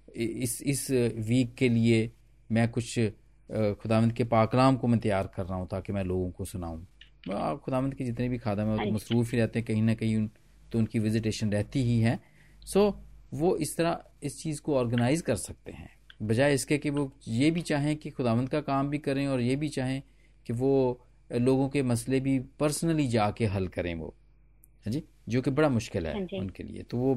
[0.08, 0.90] इस इस
[1.26, 2.10] वीक के लिए
[2.50, 2.98] मैं कुछ
[3.78, 6.86] खुदावंद के पाकलाम को मैं तैयार कर रहा हूँ ताकि मैं लोगों को सुनाऊँ।
[7.58, 10.30] खुदावंद के जितने भी खादम हैं वो मसरूफ़ ही रहते हैं कहीं ना कहीं उन,
[10.72, 12.18] तो उनकी विजिटेशन रहती ही है।
[12.64, 12.90] सो
[13.34, 15.90] वो इस तरह इस चीज़ को ऑर्गेनाइज कर सकते हैं।
[16.22, 19.56] बजाय इसके कि वो ये भी चाहें कि खुदावंद का काम भी करें और ये
[19.56, 20.02] भी चाहें
[20.46, 20.72] कि वो
[21.30, 24.14] लोगों के मसले भी पर्सनली जाके हल करें वो।
[24.86, 25.02] है जी?
[25.28, 27.14] जो कि बड़ा मुश्किल है हाँ उनके लिए। तो वो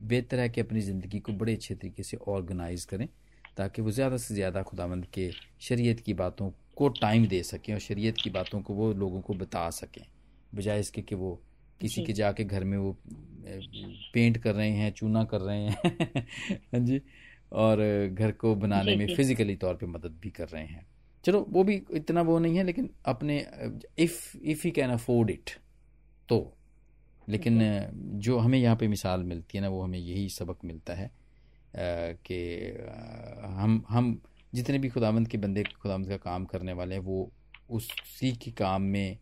[0.00, 3.08] बेहतर है कि अपनी ज़िंदगी को बड़े अच्छे तरीके से ऑर्गेनाइज करें
[3.56, 7.80] ताकि वो ज़्यादा से ज़्यादा खुदावंद के शरीयत की बातों को टाइम दे सकें और
[7.80, 10.04] शरीयत की बातों को वो लोगों को बता सकें
[10.54, 11.42] बजाय इसके कि वो
[11.80, 12.96] किसी के जाके घर में वो
[14.14, 16.24] पेंट कर रहे हैं चूना कर रहे हैं।
[16.74, 17.00] हाँ जी?
[17.52, 17.78] और
[18.12, 20.86] घर को बनाने में फिजिकली तौर पे मदद भी कर रहे हैं।
[21.24, 23.38] चलो वो भी इतना वो नहीं है लेकिन अपने
[23.98, 25.50] if if he can afford it
[26.28, 26.38] तो
[27.30, 27.60] लेकिन
[28.20, 31.10] जो हमें यहाँ पे मिसाल मिलती है ना वो हमें यही सबक मिलता है
[32.26, 32.38] कि
[33.56, 34.20] हम हम
[34.52, 37.30] जितने भी खुदावंद के बंदे खुदावंद का काम करने वाले हैं वो
[37.70, 39.18] उसी के काम में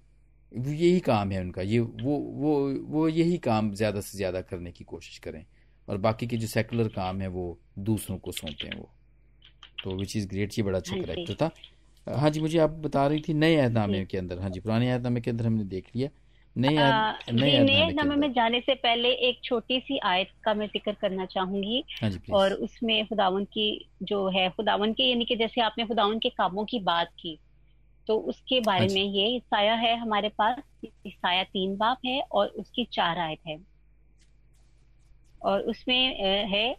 [0.52, 2.52] वो यही काम है उनका ये वो वो
[2.88, 5.44] वो यही काम ज़्यादा से ज़्यादा करने की कोशिश करें
[5.88, 8.88] और बाकी के जो सेकुलर काम है वो दूसरों को सौंपें वो।
[9.84, 11.50] तो विच इज़ ग्रेट ये बड़ा अच्छा हाँ करेक्टर था।
[12.06, 15.20] हाँ जी मुझे आप बता रही थी नए अहदनामे के अंदर। हाँ जी पुराने अहदनामे
[15.20, 16.08] के अंदर हमने देख लिया।
[16.56, 21.84] के नामे में जाने से पहले एक छोटी सी आयत का मैं ज़िक्र करना चाहूँगी।
[22.02, 23.68] हाँ और उसमें खुदावन की
[24.02, 27.38] जो है खुदावन के यानी कि जैसे आपने खुदावन के कामों की बात की
[28.06, 30.62] तो उसके हाँ बारे में ये ईसाया है हमारे पास
[31.06, 33.58] ईसाया तीन बाप है और उसकी चार आयत है।
[35.40, 36.76] और उसमें है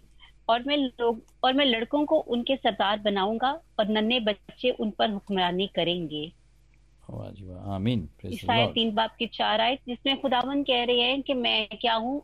[0.49, 5.09] और मैं लोग और मैं लड़कों को उनके सरदार बनाऊँगा और नन्हे बच्चे उन पर
[5.11, 6.31] हुक्मरानी करेंगे।
[7.09, 8.09] आमीन
[8.73, 12.17] तीन बाप की चार आयत जिसमें खुदावन कह रहे हैं कि मैं क्या हूँ?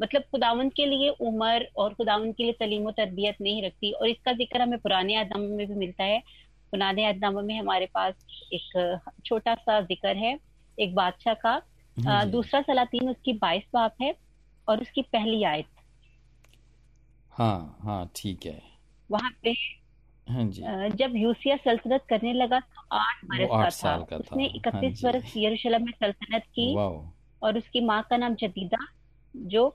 [0.00, 4.32] मतलब खुदावन के लिए उम्र और खुदावन के लिए तलीम तरबियत नहीं रखती। और इसका
[4.32, 6.22] ज़िक्र हमें पुराने आदम में भी मिलता है।
[6.72, 8.14] पुराने आदम में हमारे पास
[8.52, 10.38] एक छोटा सा ज़िक्र है
[10.80, 11.62] एक बादशाह का।
[11.96, 14.14] हाँ अ, जी। दूसरा सलातीन उसकी बाईस बाप है
[14.68, 15.66] और उसकी पहली आयत।
[17.32, 18.62] हाँ हाँ ठीक है।
[19.10, 19.54] वहाँ पे
[20.32, 20.62] हाँ जी।
[20.96, 24.94] जब यूसिया सल्तनत करने लगा तो आठ बरस का था। साल का उसने हाँ इकतीस
[24.94, 26.74] जी। बरस यरूशलेम में सल्तनत की
[27.42, 28.86] और उसकी माँ का नाम जदीदा
[29.34, 29.68] जो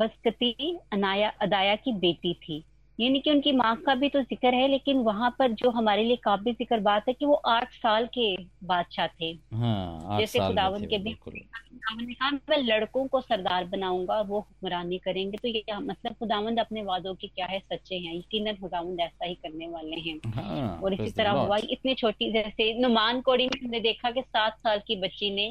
[0.00, 2.64] बस्कती अनाया अदाया की बेटी थी।
[2.98, 6.16] यानी कि उनकी माँ का भी तो ज़िक्र है लेकिन वहाँ पर जो हमारे लिए
[6.24, 10.98] काबिल ज़िक्र बात है कि वो आठ साल के बादशाह थे। हाँ जैसे खुदावन के
[10.98, 16.14] भी खुदावन ने कहा मैं लड़कों को सरदार बनाऊँगा वो हुक्मरानी करेंगे। तो ये मतलब
[16.14, 20.18] खुदावंद अपने वादों के क्या है सच्चे हैं यकीन खुदावंद ऐसा ही करने वाले हैं।
[20.32, 24.58] हाँ और इसी तरह हुआ इतनी छोटी जैसे नुमान कोड़ी में हमने देखा कि सात
[24.58, 25.50] साल की बच्ची ने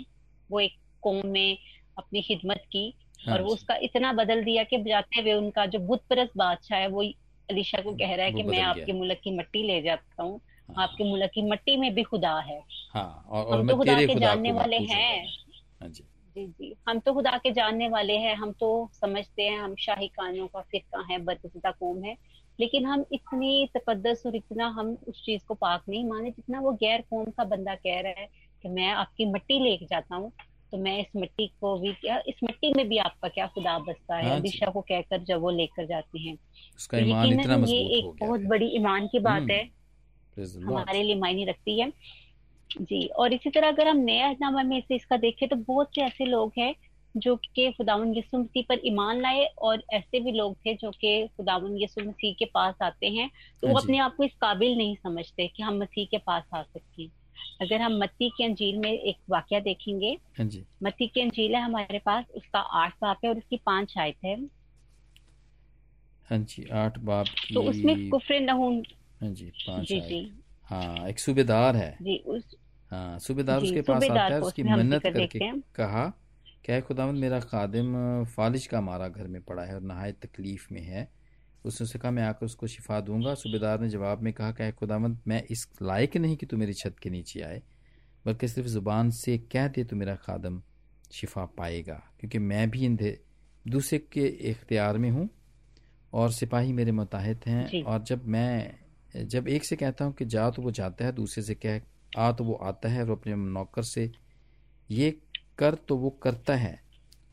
[0.50, 1.58] वो एक कौम में
[1.98, 5.80] अपनी खिदमत की हाँ और वो उसका इतना बदल दिया कि जाते हुए उनका जो
[5.82, 7.04] बुत परस्त बादशाह है वो
[7.50, 10.84] अलीशा को कह रहा है कि मैं आपके मुल्क की मट्टी ले जाता हूँ। हाँ।
[10.84, 14.16] आपके मुल्क की मट्टी में भी खुदा है। हाँ और और हम तो खुदा के
[14.16, 15.28] जानने वाले हैं।
[15.82, 16.04] हाँ। जी।
[16.36, 20.48] जी हम तो खुदा के जानने वाले हैं। हम तो समझते हैं हम शाही कानों
[20.48, 22.16] का फिरका है बदकिस्मता कौम है।
[22.60, 26.72] लेकिन हम इतनी तकदस और इतना हम उस चीज़ को पाक नहीं माने जितना वो
[26.72, 28.28] गैर कौम का बंदा कह रहा है
[28.64, 30.32] कि मैं आपकी मट्टी लेके जाता हूँ।
[30.74, 34.16] तो मैं इस मिट्टी को भी क्या इस मिट्टी में भी आपका क्या खुदा बसता
[34.16, 34.30] है?
[34.30, 36.38] हाँ दिशा को कहकर जब वो लेकर जाते हैं।
[36.76, 39.70] उसका ईमान इतना ये एक बहुत बड़ी ईमान की बात हम्म। है।
[40.66, 41.92] हमारे लिए मायने रखती है।
[42.82, 46.02] जी और इसी तरह अगर हम नया अहदनामा में से इसका देखें तो बहुत से
[46.02, 46.76] ऐसे लोग हैं
[47.18, 51.28] जो कि खुदावन यसु मसीह पर ईमान लाए और ऐसे भी लोग थे जो कि
[51.38, 53.30] खुदावन यसु मसीह के पास आते हैं।
[53.62, 56.44] तो हाँ वो अपने आप को इस काबिल नहीं समझते कि हम मसीह के पास
[56.56, 57.10] आ सकें।
[57.62, 60.48] अगर हम मत्ती की अंजील में एक वाक्य देखेंगे। हाँ
[60.84, 64.36] मत्ती की अंजील है हमारे पास उसका आठ बाप है और उसकी पाँच आयत है।
[66.30, 68.84] हाँ जी आठ बाप तो उसमें की कुफर नहून
[69.22, 70.32] हाँ। जी पाँच जी जी।
[70.70, 72.56] हाँ एक सूबेदार है। जी उस
[72.92, 75.40] हाँ सूबेदार उसके पास आता है उसकी उसमें मन्नत करके
[75.76, 76.14] कहा
[76.66, 77.94] क्या खुदावंद मेरा खादिम
[78.26, 81.08] फालिज का मारा घर में पड़ा है और नहायत तकलीफ़ में है।
[81.66, 84.72] उसने उसे कहा मैं आकर उसको शिफा दूँगा। सूबेदार ने जवाब में कहा क्या है
[84.72, 87.62] खुदावंद मैं इस लायक नहीं कि तू मेरी छत के नीचे आए
[88.26, 90.62] बल्कि सिर्फ़ ज़ुबान से कह दे तो मेरा खादम
[91.12, 92.98] शिफा पाएगा क्योंकि मैं भी इन
[93.66, 95.30] दूसरे के इख्तियार में हूँ
[96.14, 100.50] और सिपाही मेरे मुताहत हैं और जब मैं जब एक से कहता हूँ कि जा
[100.50, 101.82] तो वो जाता है दूसरे से कह
[102.18, 104.12] आ तो वो आता है और अपने नौकर से
[104.90, 105.10] ये
[105.58, 106.80] कर तो वो करता है।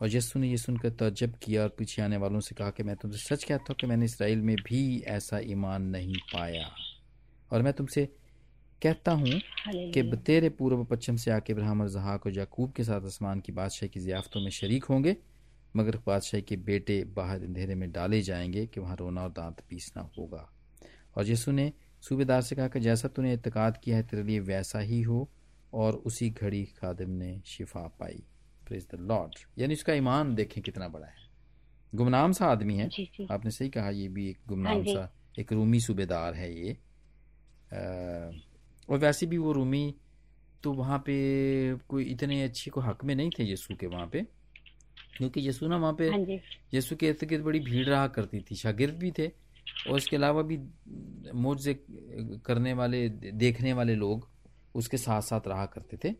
[0.01, 2.97] और यस्सु ने ये सुनकर तजब किया और पीछे आने वालों से कहा कि मैं
[2.97, 6.71] तुमसे सच कहता हूँ कि मैंने इसराइल में भी ऐसा ईमान नहीं पाया।
[7.53, 8.07] और मैं तुमसे
[8.83, 12.85] कहता हूँ कि हालेलुया तेरे पूर्व पश्चिम से आके इब्राहिम और जहाक और याकूब के
[12.85, 15.17] साथ आसमान की बादशाह की जियाफ्तों में शरीक होंगे
[15.77, 20.11] मगर बादशाह के बेटे बाहर अंधेरे में डाले जाएँगे कि वहाँ रोना और दांत पीसना
[20.19, 20.53] होगा।
[21.17, 24.79] और यसु ने सूबेदार से कहा कि जैसा तूने इतकाद किया है तेरे लिए वैसा
[24.79, 25.31] ही हो
[25.73, 28.23] और उसी घड़ी खादिम ने शिफा पाई।
[28.70, 31.28] प्रेज द लॉर्ड यानी उसका ईमान देखें कितना बड़ा है।
[31.94, 35.12] गुमनाम सा आदमी है। जी जी। आपने सही कहा ये भी एक हाँ गुमनाम सा
[35.38, 36.72] एक रूमी सूबेदार है ये।
[37.72, 37.80] अ,
[38.88, 39.94] और वैसे भी वो रूमी
[40.62, 41.14] तो वहाँ पे
[41.88, 44.26] कोई इतने अच्छे को हक में नहीं थे यीशु के वहाँ पे।
[45.16, 46.18] क्योंकि यीशु ना वहाँ पे हाँ
[46.74, 49.26] यीशु के इर्द गिर्द बड़ी भीड़ रहा करती थी शागिर्द भी थे।
[49.88, 50.59] और इसके अलावा भी
[51.35, 51.74] मुझसे
[52.46, 54.28] करने वाले देखने वाले लोग
[54.74, 56.14] उसके साथ साथ रहा करते थे।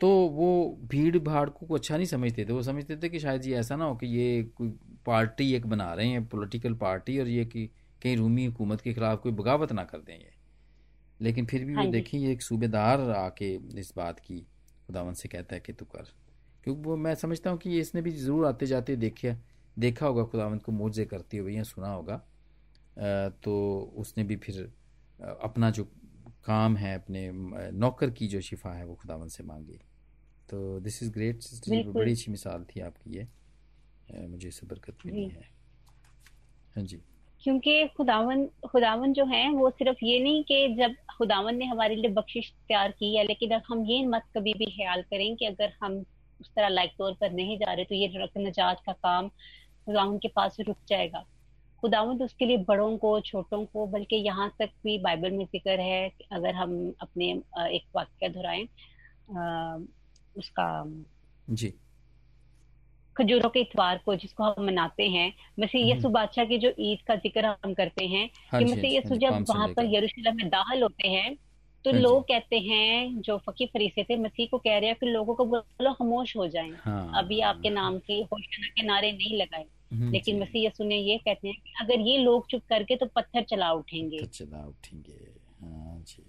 [0.00, 3.56] तो वो भीड़ भाड़ को अच्छा नहीं समझते थे। वो समझते थे कि शायद ये
[3.56, 4.68] ऐसा ना हो कि ये कोई
[5.06, 7.66] पार्टी एक बना रहे हैं पॉलिटिकल पार्टी और ये कि
[8.02, 10.32] कहीं रूमी हुकूमत के खिलाफ कोई बगावत ना कर दें ये।
[11.20, 14.38] लेकिन फिर भी हाँ वो देखें ये एक सूबेदार आके इस बात की
[14.86, 16.12] खुदावन से कहता है कि तू कर।
[16.64, 19.34] क्योंकि वो मैं समझता हूँ कि इसने भी ज़रूर आते जाते देखे
[19.76, 22.16] देखा होगा खुदावंत को मुझे करते हुए या सुना होगा।
[23.44, 24.60] तो उसने भी फिर
[25.20, 25.86] अपना जो
[26.46, 27.30] काम है अपने
[27.74, 29.78] नौकर की जो शिफा है वो खुदावंत से मांगी।
[30.48, 33.26] तो दिस इज़ ग्रेट सिस्टर बड़ी अच्छी मिसाल थी आपकी ये।
[34.28, 35.48] मुझे इससे बरकत मिली है।
[36.76, 37.00] हाँ जी।
[37.42, 42.10] क्योंकि खुदावन खुदावन जो है वो सिर्फ़ ये नहीं कि जब खुदावन ने हमारे लिए
[42.10, 45.72] बख्शिश तैयार की है लेकिन अब हम ये मत कभी भी ख्याल करें कि अगर
[45.82, 45.98] हम
[46.40, 50.28] उस तरह लायक तौर पर नहीं जा रहे तो ये नजात का काम खुदावन के
[50.28, 51.24] पास रुक जाएगा।
[51.82, 56.08] खुदावंद उसके लिए बड़ों को छोटों को बल्कि यहाँ तक भी बाइबल में ज़िक्र है
[56.32, 57.30] अगर हम अपने
[57.76, 58.66] एक वाक्य दोहराएँ
[60.36, 60.68] उसका
[61.50, 61.72] जी।
[63.16, 66.98] खजूरों के इतवार को जिसको हम मनाते हैं मसीह यसु हम्म, बादशाह की जो ईद
[67.08, 70.36] का ज़िक्र हम करते हैं हाँ कि हाँ मसीह हाँ यसु जब वहाँ पर यरूशलेम
[70.36, 71.34] में दाखिल होते हैं
[71.84, 75.06] तो हाँ लोग कहते हैं जो फकी फरीसे थे मसीह को कह रहे हैं कि
[75.06, 76.70] लोगों को बोलो खामोश हो जाएँ।
[77.14, 80.96] अभी आपके हाँ नाम के होशना के नारे नहीं लगाए। लेकिन जी। मसीह यसु ने
[80.96, 85.18] ये कहते हैं कि अगर ये लोग चुप करके तो पत्थर चला उठेंगे। चला उठेंगे।
[85.60, 86.22] हाँ जी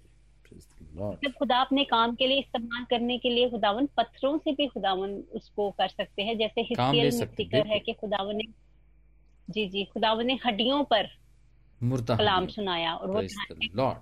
[0.52, 5.10] मतलब खुदा अपने काम के लिए इस्तेमाल करने के लिए खुदावन पत्थरों से भी खुदावन
[5.34, 8.44] उसको कर सकते हैं जैसे ज़िक्र है कि खुदावन ने
[9.48, 11.08] जी जी खुदावन ने हड्डियों पर
[11.82, 13.22] कलाम सुनाया और वो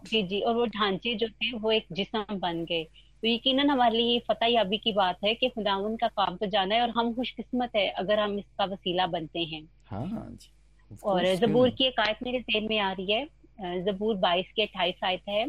[0.06, 2.86] जी जी और वो ढांचे जो थे वो एक जिसम बन गए।
[3.26, 6.74] तो यकीन हमारे लिए फतेह याबी की बात है कि खुदावन का काम तो जाना
[6.74, 11.70] है और हम खुशकिस्मत है अगर हम इसका वसीला बनते हैं। हाँ जी। और जबूर
[11.70, 15.44] की एक आयत मेरे जेल में आ रही है जबूर बाईस की अट्ठाईस आयत है।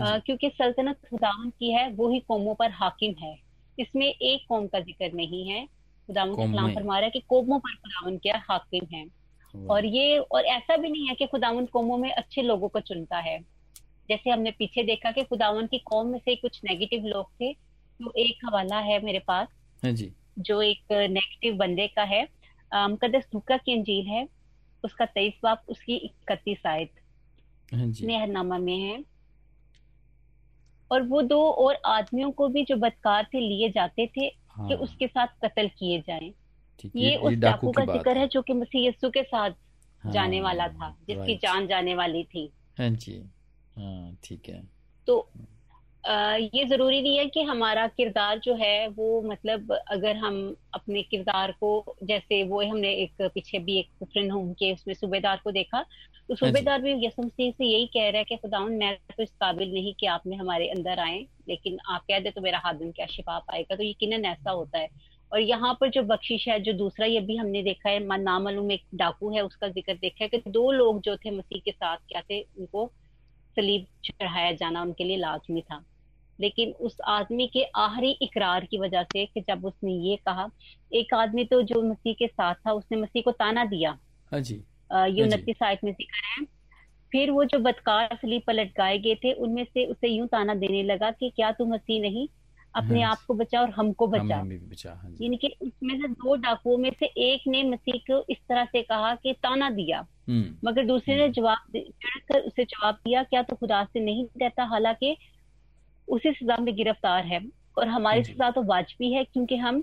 [0.00, 3.34] हाँ क्योंकि सल्तनत खुदावन की है वो ही कौमों पर हाकिम है।
[3.78, 7.74] इसमें एक कौम का ज़िक्र नहीं है। खुदावन कलाम फरमा रहा है कि कौमों पर
[7.74, 9.06] खुदावन क्या हाकिम है।
[9.54, 13.18] और ये और ऐसा भी नहीं है कि खुदावन कौमों में अच्छे लोगों को चुनता
[13.18, 13.38] है।
[14.08, 18.12] जैसे हमने पीछे देखा कि खुदावन की कौम में से कुछ नेगेटिव लोग थे तो
[18.18, 19.48] एक हवाला है मेरे पास
[19.82, 22.22] हाँ जी। जो एक नेगेटिव बंदे का है।
[22.72, 24.26] मुकदस लुका की अंजील है
[24.84, 26.90] उसका तेईस बाप उसकी इकतीस आयत।
[27.74, 29.02] मेहरनामा में है।
[30.90, 34.74] और वो दो और आदमियों को भी जो बदकार थे लिए जाते थे हाँ। कि
[34.74, 36.32] उसके साथ कत्ल किए जाए।
[36.96, 39.50] ये ये उस डाकू का ज़िक्र है जो कि मसीह यस्सु के साथ
[40.04, 43.37] हाँ, जाने वाला था जिसकी जान जाने वाली थी। हाँ जी। हाँ
[44.24, 44.62] ठीक है।
[45.06, 45.28] तो
[46.04, 50.36] आ, ये ज़रूरी नहीं है कि हमारा किरदार जो है वो मतलब अगर हम
[50.74, 55.40] अपने किरदार को जैसे वो हमने एक पीछे भी एक फ्रेंड होम के उसमें सूबेदार
[55.44, 58.72] को देखा तो हाँ सूबेदार भी यसु मसीह से यही कह रहा है कि खुदाउन
[58.78, 62.40] मैं तो इस काबिल नहीं कि आपने हमारे अंदर आए लेकिन आप कह दे तो
[62.40, 64.88] मेरा हाथ क्या शिफा पाएगा तो यकीन ऐसा होता है।
[65.32, 68.82] और यहाँ पर जो बख्शिश है जो दूसरा ये भी हमने देखा है नामालूम एक
[68.94, 72.22] डाकू है उसका ज़िक्र देखा है कि दो लोग जो थे मसीह के साथ क्या
[72.30, 72.90] थे उनको?
[73.58, 75.84] सलीब चढ़ाया जाना उनके लिए लाजमी था।
[76.38, 80.48] लेकिन उस आदमी के आखिरी इकरार की वजह से कि जब उसने ये कहा
[80.92, 83.98] एक आदमी तो जो मसीह के साथ था उसने मसीह को ताना दिया।
[84.32, 86.44] हाँ जी। ये उनतीस आयत में ज़िक्र है।
[87.12, 90.82] फिर वो जो बदकार सलीब पर लटकाए गए थे उनमें से उसे यूँ ताना देने
[90.82, 92.26] लगा कि क्या तू मसीह नहीं?
[92.78, 96.78] अपने हाँ आप को बचा और हमको बचा। हाँ यानी कि उसमें से दो डाकुओं
[96.78, 100.86] में से एक ने मसीह को इस तरह से कहा कि ताना दिया। हम्म। मगर
[100.86, 101.58] दूसरे ने हम्म। जवाब
[102.06, 105.16] कर उसे जवाब दिया क्या तो खुदा से नहीं रहता हालाँकि
[106.08, 107.40] उसी सजा में गिरफ़्तार है
[107.78, 109.82] और हमारी सजा तो वाजबी है क्योंकि हम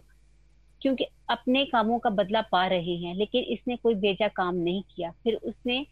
[0.81, 5.11] क्योंकि अपने कामों का बदला पा रहे हैं लेकिन इसने कोई बेजा काम नहीं किया।
[5.11, 5.85] फिर उसने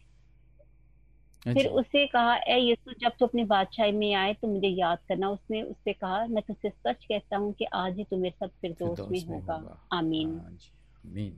[1.43, 4.97] फिर अच्छा। उसे कहा ए यीशु जब तू अपनी बादशाही में आए तो मुझे याद
[5.07, 8.47] करना। उसने उससे कहा मैं तुझसे सच कहता हूँ कि आज ही तू मेरे साथ
[8.61, 11.31] फिर दोस्त में होगा। आमीन। हाँ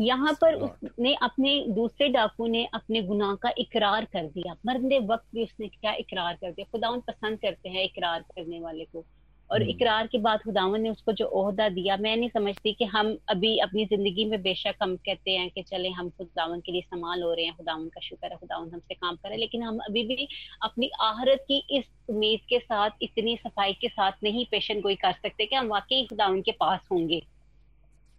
[0.00, 5.24] यहाँ पर उसने अपने दूसरे डाकू ने अपने गुनाह का इकरार कर दिया। मरने वक्त
[5.34, 6.66] भी उसने क्या इकरार कर दिया?
[6.72, 9.04] खुदा पसंद करते हैं इकरार करने वाले को।
[9.50, 12.84] और हम्म। इकरार के बाद खुदावन ने उसको जो ओहदा दिया मैं नहीं समझती कि
[12.86, 16.80] हम अभी अपनी ज़िंदगी में बेशक हम कहते हैं कि चले हम खुदावन के लिए
[16.80, 20.02] इस्तेमाल हो रहे हैं खुदावन का शुक्र है खुदावन हमसे काम करे लेकिन हम अभी
[20.04, 20.28] भी
[20.62, 25.12] अपनी आहरत की इस उम्मीद के साथ इतनी सफ़ाई के साथ नहीं पेशन गोई कर
[25.12, 27.22] सकते कि हम वाकई खुदावन के पास होंगे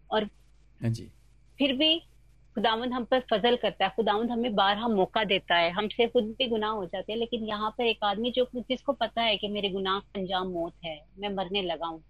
[0.10, 0.30] और
[0.82, 1.12] हाँ जी
[1.60, 1.96] फिर भी
[2.58, 6.48] खुदावंद हम पर फजल करता है खुदावंद हमें बारहा मौका देता है हमसे खुद भी
[6.48, 9.70] गुनाह हो जाते हैं लेकिन यहाँ पर एक आदमी जो जिसको पता है कि मेरे
[9.70, 12.02] गुनाह का अंजाम मौत है मैं मरने लगा हूँ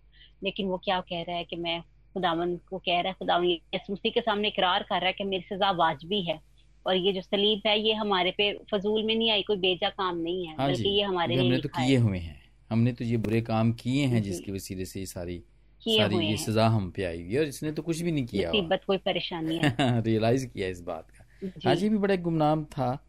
[0.43, 1.79] लेकिन वो क्या कह रहा है कि मैं
[2.15, 5.43] खुदावंद को कह रहा है खुदावन उसी के सामने इकरार कर रहा है कि मेरी
[5.49, 6.39] सजा वाजबी है
[6.85, 10.17] और ये जो सलीब है ये हमारे पे फजूल में नहीं आई कोई बेजा काम
[10.19, 13.41] नहीं है हाँ बल्कि ये हमारे लिए तो किए हुए हैं हमने तो ये बुरे
[13.43, 15.41] काम किए हैं जिसकी वसीले से ये सारी
[15.89, 18.51] सारी ये सजा हम पे आई हुई है और इसने तो कुछ भी नहीं किया
[18.51, 23.05] मुसीबत कोई परेशानी है। रियलाइज़ किया इस बात का। हाजी भी बड़ा गुमनाम था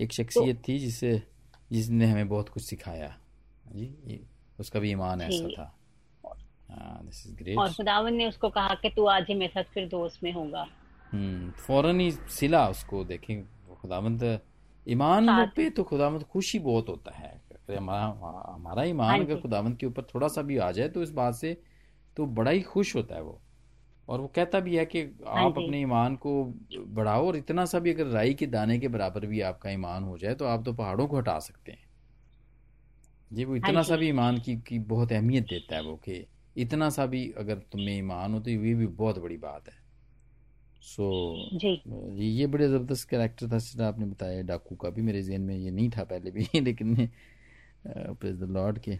[0.00, 1.22] एक शख्सियत तो, थी जिसे
[1.72, 3.16] जिसने हमें बहुत कुछ सिखाया।
[3.68, 4.26] जी
[4.60, 5.78] उसका भी ईमान ऐसा था।
[6.70, 10.32] दिस और खुदावन ने उसको कहा कि तू आज ही मेरे साथ फिर दोस्त में
[10.32, 10.66] होगा।
[11.12, 14.40] हम्म फ़ौरन ही सिला उसको देखें खुदावंद
[14.88, 17.42] ईमान पे तो खुदावंद खुशी बहुत होता है।
[17.76, 18.04] हमारा
[18.52, 21.34] हमारा ईमान हाँ अगर खुदावंद के ऊपर थोड़ा सा भी आ जाए तो इस बात
[21.34, 21.60] से
[22.16, 23.40] तो बड़ा ही खुश होता है वो।
[24.08, 26.32] और वो कहता भी है कि हाँ आप अपने ईमान को
[26.76, 30.18] बढ़ाओ और इतना सा भी अगर राई के दाने के बराबर भी आपका ईमान हो
[30.18, 31.84] जाए तो आप तो पहाड़ों को हटा सकते हैं।
[33.30, 36.26] जी वो इतना हाँ सा भी ईमान की, की बहुत अहमियत देता है वो कि
[36.56, 39.74] इतना सा भी अगर तुम्हें ईमान हो तो ये भी बहुत बड़ी बात है।
[40.82, 41.72] सो so, जी।
[42.32, 45.70] ये बड़े ज़बरदस्त कैरेक्टर था जिस आपने बताया डाकू का भी मेरे जहन में ये
[45.70, 46.94] नहीं था पहले भी लेकिन
[47.86, 48.98] प्रेज द लॉर्ड के।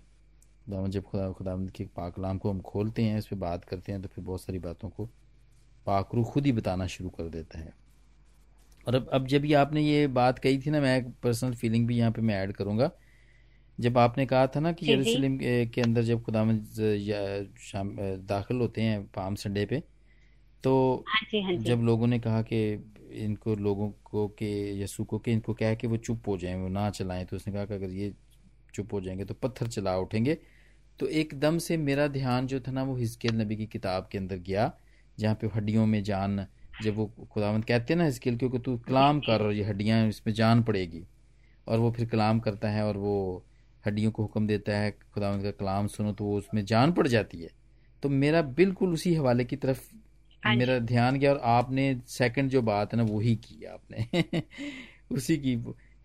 [0.67, 4.01] खुदा जब खुदा खुदा के पाकलाम को हम खोलते हैं इस पर बात करते हैं
[4.03, 5.07] तो फिर बहुत सारी बातों को
[5.87, 7.73] पाकरू खुद ही बताना शुरू कर देता है।
[8.87, 11.87] और अब अब जब ये आपने ये बात कही थी ना मैं एक पर्सनल फीलिंग
[11.87, 12.91] भी यहाँ पे मैं ऐड करूँगा।
[13.79, 16.45] जब आपने कहा था ना कि यरूशलेम के अंदर जब खुदा
[17.61, 17.97] शाम
[18.27, 19.83] दाखिल होते हैं पाम संडे पे
[20.65, 21.65] तो हाँ जी, हाँ जी.
[21.65, 25.87] जब लोगों ने कहा कि इनको लोगों को के यसु को कि इनको कह के
[25.87, 28.13] वो चुप हो जाएँ वो ना चलाएँ तो उसने कहा कि अगर ये
[28.75, 30.39] चुप हो जाएँगे तो पत्थर चला उठेंगे।
[30.99, 34.37] तो एकदम से मेरा ध्यान जो था ना वो हिजकेल नबी की किताब के अंदर
[34.37, 34.73] गया
[35.19, 36.47] जहाँ पे हड्डियों में जान
[36.81, 40.35] जब वो खुदावंद कहते हैं ना इसके क्योंकि तू कलाम कर और ये हड्डियाँ इसमें
[40.35, 41.07] जान पड़ेगी।
[41.67, 43.45] और वो फिर कलाम करता है और वो
[43.87, 47.41] हड्डियों को हुक्म देता है खुदावंद का कलाम सुनो तो वो उसमें जान पड़ जाती
[47.43, 47.51] है।
[48.03, 49.81] तो मेरा बिल्कुल उसी हवाले की तरफ़
[50.43, 54.23] हाँ मेरा ध्यान गया और आपने सेकंड जो बात है ना वही की आपने।
[55.13, 55.55] उसी की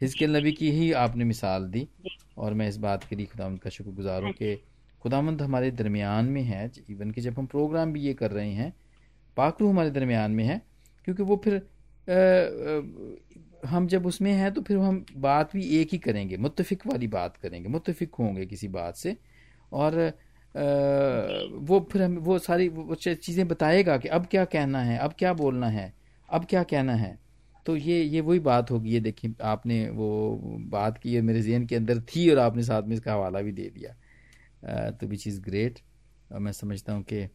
[0.02, 1.88] हिजकिल नबी की ही आपने मिसाल दी।
[2.38, 4.56] और मैं इस बात के लिए खुदावंद का शुक्रगुजार हूँ हाँ कि
[5.02, 8.74] खुदावंद हमारे दरमियान में है इवन कि जब हम प्रोग्राम भी ये कर रहे हैं
[9.38, 10.62] पाकरू हमारे दरमियान में है
[11.06, 11.60] क्योंकि वो फिर आ,
[12.14, 17.08] आ, हम जब उसमें हैं तो फिर हम बात भी एक ही करेंगे मुतफिक वाली
[17.08, 19.18] बात करेंगे मुतफिक होंगे किसी बात से।
[19.74, 20.10] और आ,
[21.54, 25.34] वो फिर हम वो सारी वो चीज़ें बताएगा कि अब क्या कहना है अब क्या
[25.34, 25.94] बोलना है
[26.30, 27.27] अब क्या कहना है।
[27.68, 30.08] तो ये ये वही बात होगी। ये देखिए आपने वो
[30.72, 33.70] बात की मेरे जहन के अंदर थी और आपने साथ में इसका हवाला भी दे
[33.70, 35.80] दिया। तो विच इज़ ग्रेट
[36.32, 37.26] और मैं समझता हूँ कि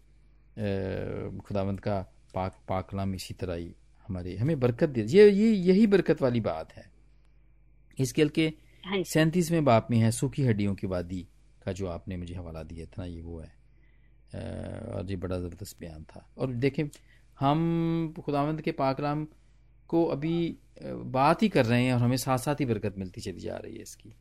[1.41, 2.01] खुदावंद का
[2.35, 3.75] पाक पाकलाम इसी तरह ही
[4.09, 6.85] हमारे हमें बरकत दे ये ये यही बरकत वाली बात है।
[7.99, 8.47] इसके के
[8.85, 11.27] हाँ सैंतीसवें बाप में है सूखी हड्डियों की वादी
[11.65, 13.53] का जो आपने मुझे हवाला दिया था ना ये वो है।
[14.93, 16.85] और ये बड़ा ज़बरदस्त बयान था। और देखें
[17.39, 19.27] हम खुदावंद के पाकलाम
[19.93, 20.35] को अभी
[21.13, 23.77] बात ही कर रहे हैं और हमें साथ साथ ही बरकत मिलती चली जा रही
[23.77, 24.15] है इसकी।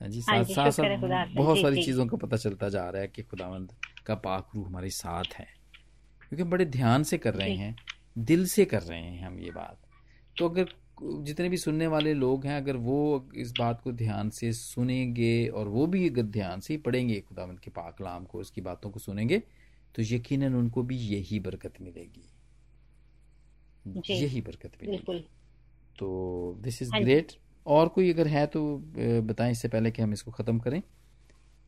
[0.00, 3.08] हाँ जी हाँ साथ साथ साथ बहुत सारी चीज़ों का पता चलता जा रहा है
[3.08, 3.72] कि खुदावंद
[4.06, 5.46] का पाक रूह हमारे साथ है।
[6.22, 7.74] क्योंकि हम बड़े ध्यान से कर रहे हैं
[8.20, 9.78] दिल से कर रहे हैं हम ये बात।
[10.36, 12.98] तो अगर जितने भी सुनने वाले लोग हैं अगर वो
[13.36, 17.60] इस बात को ध्यान से सुनेंगे और वो भी अगर ध्यान से ही पढ़ेंगे खुदावंद
[17.60, 19.42] के पाकलाम को उसकी बातों को सुनेंगे
[19.94, 22.28] तो यकीनन उनको भी यही बरकत मिलेगी।
[24.12, 25.20] यही बरकत मिलेगी।
[25.98, 26.08] तो
[26.60, 27.32] दिस इज़ ग्रेट
[27.66, 28.62] और कोई अगर है तो
[29.24, 30.82] बताएँ इससे पहले कि हम इसको खत्म करें।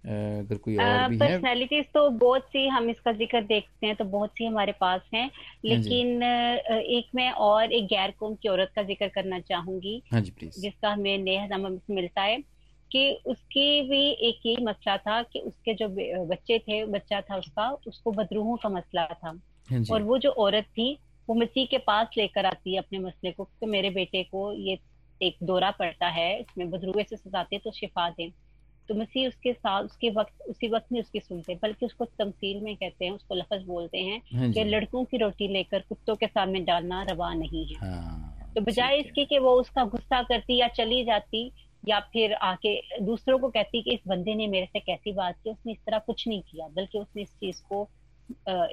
[0.04, 4.30] अगर कोई और भी पर्सनैलिटीज तो बहुत सी हम इसका ज़िक्र देखते हैं तो बहुत
[4.30, 8.82] सी हमारे पास हैं। हाँ लेकिन एक मैं और एक गैर कौम की औरत का
[8.82, 12.38] ज़िक्र करना चाहूँगी हाँ जी प्लीज़ जिसका हमें नेहनामा में मिलता है
[12.90, 15.88] कि उसकी भी एक यही मसला था कि उसके जो
[16.26, 20.64] बच्चे थे बच्चा था उसका उसको बदरूहों का मसला था। हाँ और वो जो औरत
[20.72, 20.92] थी
[21.28, 24.78] वो मसीह के पास लेकर आती है अपने मसले को कि मेरे बेटे को ये
[25.20, 28.30] एक दौरा पड़ता है इसमें बदरुए से सताते तो शिफा दें।
[28.88, 32.74] तो मसीह उसके साथ उसके वक्त उसी वक्त नहीं उसकी सुनते बल्कि उसको तमसील में
[32.76, 36.60] कहते हैं उसको लफज बोलते हैं हाँ कि लड़कों की रोटी लेकर कुत्तों के सामने
[36.60, 41.04] डालना रवा नहीं है। हाँ, तो बजाय इसके कि वो उसका गुस्सा करती या चली
[41.04, 41.50] जाती
[41.84, 45.50] या फिर आके दूसरों को कहती कि इस बंदे ने मेरे से कैसी बात की
[45.50, 47.88] उसने इस तरह कुछ नहीं किया बल्कि उसने इस चीज़ को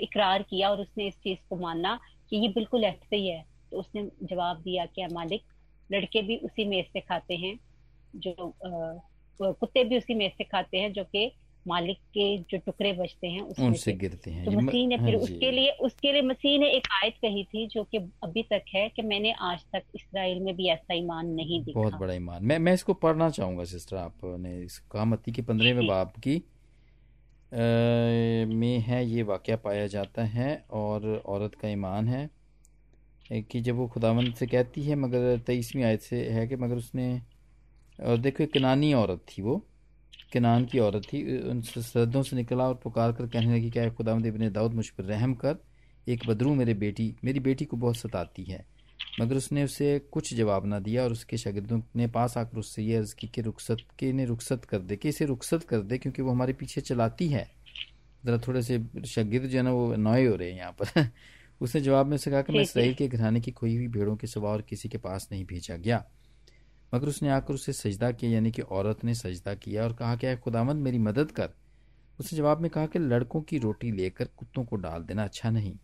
[0.01, 1.99] इकरार किया और उसने इस चीज़ को माना
[2.31, 5.41] कि ये बिल्कुल ऐसे ही है। तो उसने जवाब दिया कि मालिक
[5.89, 7.57] लड़के भी उसी मेज से खाते हैं
[8.15, 8.53] जो
[9.39, 11.31] कुत्ते भी उसी मेज से खाते हैं जो कि
[11.65, 15.51] मालिक के जो टुकड़े बचते हैं उनसे गिरते हैं। तो मसीह ने फिर हाँ उसके
[15.51, 19.01] लिए उसके लिए मसीह ने एक आयत कही थी जो कि अभी तक है कि
[19.01, 22.73] मैंने आज तक इसराइल में भी ऐसा ईमान नहीं देखा। बहुत बड़ा ईमान। मैं मैं
[22.73, 26.41] इसको पढ़ना चाहूँगा सिस्टर आपने इस कहा मत्ती के पंद्रहवें बाप की।
[27.55, 32.29] में है, ये वाक़ पाया जाता है और औरत का ईमान है
[33.41, 37.21] कि जब वो खुदावंद से कहती है, मगर तेईसवीं आयत से है कि मगर उसने
[37.99, 39.55] और देखो एक किनानी औरत थी वो,
[40.33, 44.25] किनान की औरत थी उन सरदों से निकला और पुकार कर कहने लगी, क्या खुदावंद
[44.25, 45.57] इबन दाऊद मुझ पर रहम कर?
[46.07, 48.65] एक बदरू मेरे बेटी, मेरी बेटी को बहुत सताती है।
[49.21, 52.95] मगर उसने उसे कुछ जवाब ना दिया और उसके शागिर्दों ने पास आकर उससे ये
[52.95, 56.21] अर्ज़ की कि रुखसत के ने रुखसत कर दे कि इसे रुखसत कर दे क्योंकि
[56.21, 57.51] वो हमारे पीछे चलाती है।
[58.25, 60.85] ज़रा थोड़े से शागिर्द जो है ना वो नए हो रहे हैं यहाँ पर।
[61.61, 64.27] उसने जवाब में से कहा कि मैं इसराइल के घराने की खोई हुई भेड़ों के
[64.27, 66.05] सिवा और किसी के पास नहीं भेजा गया।
[66.95, 70.35] मगर उसने आकर उसे सजदा किया यानी कि औरत ने सजदा किया और कहा कि
[70.35, 71.49] खुदामंद मेरी मदद कर?
[72.19, 75.77] उसने जवाब में कहा कि लड़कों की रोटी लेकर कुत्तों को डाल देना अच्छा नहीं।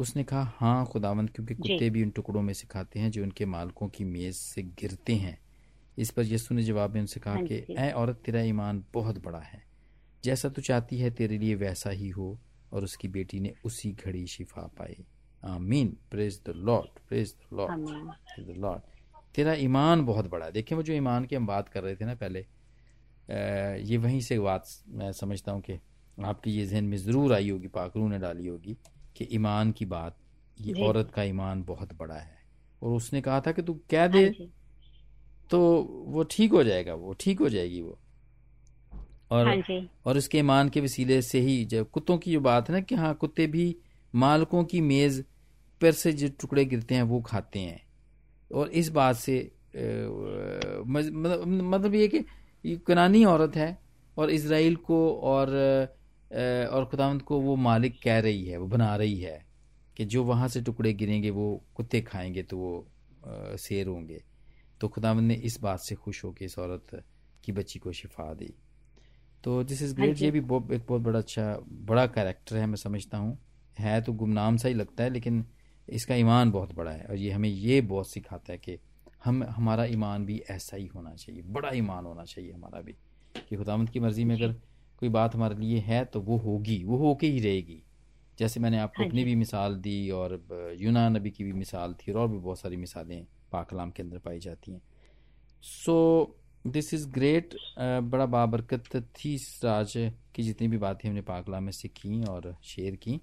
[0.00, 3.46] उसने कहा हाँ खुदावंद क्योंकि कुत्ते भी उन टुकड़ों में से खाते हैं जो उनके
[3.46, 5.38] मालकों की मेज से गिरते हैं।
[5.98, 9.22] इस पर यस्सु ने जवाब में उनसे कहा हाँ कि ऐ औरत तेरा ईमान बहुत
[9.24, 9.62] बड़ा है।
[10.24, 12.38] जैसा तू चाहती है तेरे लिए वैसा ही हो।
[12.72, 15.04] और उसकी बेटी ने उसी घड़ी शिफा पाई।
[15.42, 18.82] आमीन। Praise the lord praise the lord praise the lord
[19.34, 22.04] तेरा ईमान बहुत बड़ा है। देखें वो जो ईमान की हम बात कर रहे थे
[22.04, 22.46] ना पहले
[23.84, 25.78] ये वहीं से बात मैं समझता हूँ कि
[26.24, 28.76] आपकी ये जहन में ज़रूर आई होगी पाकरू ने डाली होगी।
[29.16, 30.16] कि ईमान की बात
[30.58, 32.38] ये औरत का ईमान बहुत बड़ा है।
[32.82, 34.48] और उसने कहा था कि तू कह दे हाँ
[35.50, 35.60] तो
[36.06, 37.98] वो ठीक हो जाएगा वो ठीक हो जाएगी वो।
[39.30, 42.74] और हाँ और इसके ईमान के वसीले से ही जब कुत्तों की जो बात है
[42.74, 43.76] ना कि हाँ कुत्ते भी
[44.14, 45.24] मालकों की मेज
[45.80, 47.80] पर से जो टुकड़े गिरते हैं वो खाते हैं।
[48.50, 49.36] और इस बात से
[49.76, 53.78] मतलब मतलब ये कि कनानी औरत है
[54.16, 55.48] और इसराइल को और
[56.32, 59.44] और खुदावंत को वो मालिक कह रही है वो बना रही है
[59.96, 64.22] कि जो वहाँ से टुकड़े गिरेंगे वो कुत्ते खाएँगे तो वो शेर होंगे।
[64.80, 67.04] तो खुदावन ने इस बात से खुश होकर इस औरत
[67.44, 68.54] की बच्ची को शिफा दी।
[69.44, 72.76] तो दिस इज़ ग्रेट ये भी बहुत एक बहुत बड़ा अच्छा बड़ा कैरेक्टर है मैं
[72.76, 73.38] समझता हूँ।
[73.78, 75.44] है तो गुमनाम सा ही लगता है लेकिन
[75.88, 78.78] इसका ईमान बहुत बड़ा है और ये हमें ये बहुत सिखाता है कि
[79.24, 82.92] हम हमारा ईमान भी ऐसा ही होना चाहिए बड़ा ईमान होना चाहिए हमारा भी
[83.48, 84.54] कि खुदावंत की मर्ज़ी में अगर
[85.00, 87.82] कोई बात हमारे लिए है तो वो होगी वो होके ही रहेगी।
[88.38, 90.32] जैसे मैंने आपको हाँ अपनी भी मिसाल दी और
[90.80, 94.38] यूना नबी की भी मिसाल थी और भी बहुत सारी मिसालें पाकलाम के अंदर पाई
[94.38, 94.82] जाती हैं।
[95.62, 96.36] सो
[96.66, 99.92] दिस इज़ ग्रेट बड़ा बाबरकत थी इस राज
[100.34, 103.20] की जितनी भी बातें हमने पाकलाम में सीखी और शेयर की।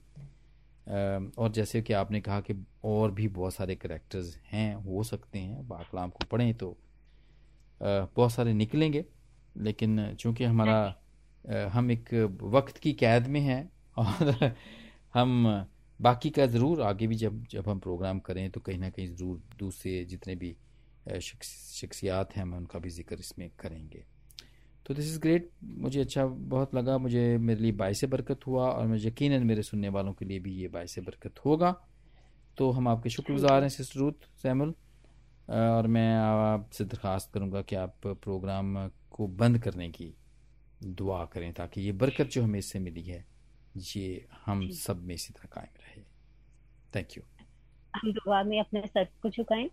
[1.38, 2.54] और जैसे कि आपने कहा कि
[2.86, 6.76] और भी बहुत सारे करेक्टर्स हैं हो सकते हैं पाकलाम को पढ़ें तो
[7.82, 9.06] बहुत सारे निकलेंगे।
[9.58, 10.80] लेकिन चूँकि हमारा
[11.48, 14.54] हम एक वक्त की कैद में हैं और
[15.14, 15.66] हम
[16.02, 19.42] बाकी का ज़रूर आगे भी जब जब हम प्रोग्राम करें तो कहीं ना कहीं ज़रूर
[19.60, 20.56] दूसरे जितने भी
[21.22, 24.04] शख्सियात हैं हम उनका भी ज़िक्र इसमें करेंगे।
[24.86, 28.88] तो दिस इज़ ग्रेट मुझे अच्छा बहुत लगा। मुझे, मेरे लिए बायस बरकत हुआ और
[28.88, 31.76] मैं यकीन मेरे सुनने वालों के लिए भी ये बायस बरकत होगा।
[32.58, 34.74] तो हम आपके शुक्रगुजार हैं, सिस्टर रूथ, सैमुल।
[35.50, 40.14] और मैं आपसे दरख्वास्त करूँगा कि आप प्रोग्राम को बंद करने की
[40.84, 43.26] दुआ करें ताकि ये बरकत जो हमें इससे मिली है
[43.78, 46.02] ये हम सब में इसी तरह कायम रहे।
[46.96, 47.24] थैंक यू
[47.96, 49.70] हम दुआ में अपने सर को झुकाएँ।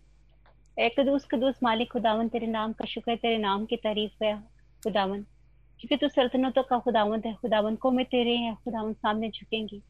[0.79, 4.37] एक कदूस कदूस मालिक खुदावन तेरे नाम का शुक्र तेरे नाम की तारीफ़ है
[4.83, 5.21] खुदावन।
[5.79, 9.81] क्योंकि तू सल्तनतों का खुदावन है खुदावन को मैं तेरे हैं खुदावन सामने झुकेंगी।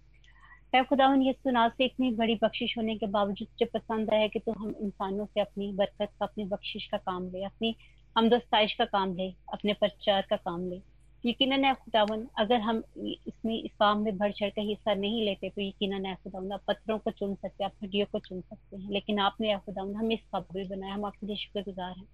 [0.75, 4.39] है खुदावन ये सुना से इतनी बड़ी बख्शिश होने के बावजूद मुझे पसंद आया कि
[4.39, 7.75] तू हम इंसानों से अपनी बरकत का अपनी बख्शिश का काम ले अपनी
[8.17, 10.81] हमदोस्ताइश का काम ले अपने प्रचार का काम ले।
[11.25, 15.49] यकीन है खुदावन, अगर हम इसमें, इस काम में बढ़ चढ़ कर हिस्सा नहीं लेते
[15.49, 18.77] तो यकीन है खुदावन, आप पत्थरों को चुन सकते हैं, आप हड्डियों को चुन सकते
[18.77, 22.07] हैं, लेकिन आपने खुदावन, हमें इस काबिल बनाया, हम आपके लिए शुक्रगुजार हैं।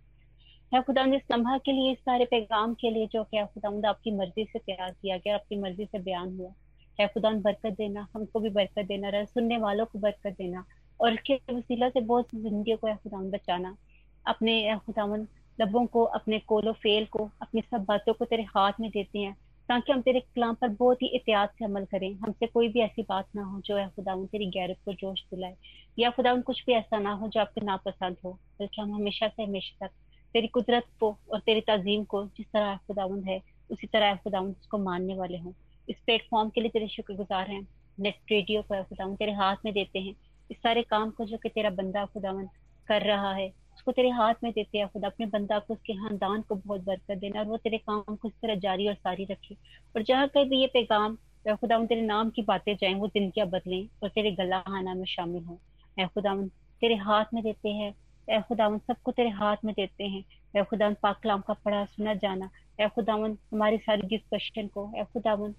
[0.74, 4.12] है खुदा इस लम्हा के लिए, इस सारे पैगाम के लिए जो क्या खुदा आपकी
[4.12, 6.54] मर्ज़ी से तैयार किया गया, आपकी मर्ज़ी से बयान हुआ।
[7.00, 10.64] है खुदा बरकत देना, हमको भी बरकत देना, रहे, सुनने वालों को बरकत देना,
[11.00, 13.76] और इसके वसीला से बहुत ज़िंदगी को खुदा बचाना।
[14.26, 15.28] अपने खुदावन
[15.62, 19.34] लबों को, अपने कोलो फेल को, अपनी सब बातों को तेरे हाथ में देते हैं,
[19.70, 23.02] ताकि हम तेरे कलाम पर बहुत ही एहतियात से अमल करें। हमसे कोई भी ऐसी
[23.02, 25.56] बात ना हो जो है खुदा तेरी गैरत को जोश दिलाए,
[26.00, 29.44] या खुदा कुछ भी ऐसा ना हो जो आपके नापसंद हो, बल्कि हम हमेशा से
[29.44, 29.94] हमेशा तक
[30.34, 33.42] तेरी कुदरत को और तेरी तजीम को, जिस तरह खुदाउंद है,
[33.72, 35.52] उसी तरह खुदाउंद उसको मानने वाले हों।
[35.90, 37.68] इस प्लेटफॉर्म के लिए तेरे शुक्रगुजार हैं।
[38.00, 40.16] नेट रेडियो को खुदाउंद तेरे हाथ में देते हैं।
[40.52, 42.48] इस सारे काम को जो कि तेरा बंदा खुदावन
[42.88, 43.52] कर रहा है
[43.82, 47.18] उसको तेरे हाथ में देते हैं, खुदा अपने बंदा को उसके खानदान को बहुत बरकत
[47.18, 49.56] देना और वो तेरे काम को इस तरह जारी और सारी रखे।
[49.96, 51.18] और जहाँ कहीं भी ये पैगाम
[51.50, 55.44] खुदा तेरे नाम की बातें जाएँ, वो जिंदगियाँ बदलें और तेरे गला खाना में शामिल
[55.44, 55.58] हों।
[56.00, 56.36] ए, खुदा
[56.82, 57.94] तेरे हाथ में देते हैं,
[58.30, 60.24] ए खुदावन सबको तेरे हाथ में देते हैं।
[60.58, 65.04] ए खुदावन पाक कलाम का पढ़ा, सुना, जाना। ए खुदावन हमारी सारी डिस्कशन को, ए
[65.04, 65.52] खुदावन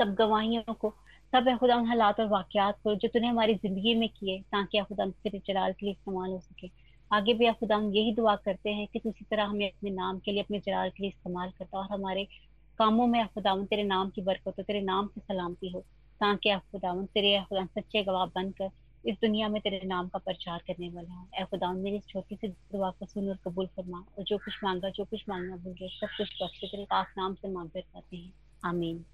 [0.00, 0.94] सब गवाहियों को,
[1.34, 5.06] सब, ए, खुदा हालात और वाकयात को, जो तूने हमारी ज़िंदगी में किए, ताकि खुदा
[5.06, 6.79] तेरे जलाल के लिए इस्तेमाल हो सके।
[7.12, 10.32] आगे भी आप खुदा यही दुआ करते हैं कि उसी तरह हमें अपने नाम के
[10.32, 12.24] लिए, अपने जलाल के लिए इस्तेमाल करता और हमारे
[12.78, 15.80] कामों में खुदा तेरे नाम की बरकत हो, तेरे नाम की सलामती हो,
[16.20, 18.70] ताकि खुदा तेरे खुदा सच्चे गवाह बनकर
[19.06, 22.36] इस दुनिया में तेरे नाम का प्रचार करने वाला हूँ। ए खुदा मेरी इस छोटी
[22.36, 25.88] सी दुआ को सुन और कबूल फरमा और जो कुछ मांगा, जो कुछ मांगना गए,
[25.88, 28.32] सब कुछ बख्शे तेरे पाक नाम से मांगते करते हैं।
[28.64, 29.04] आमीन।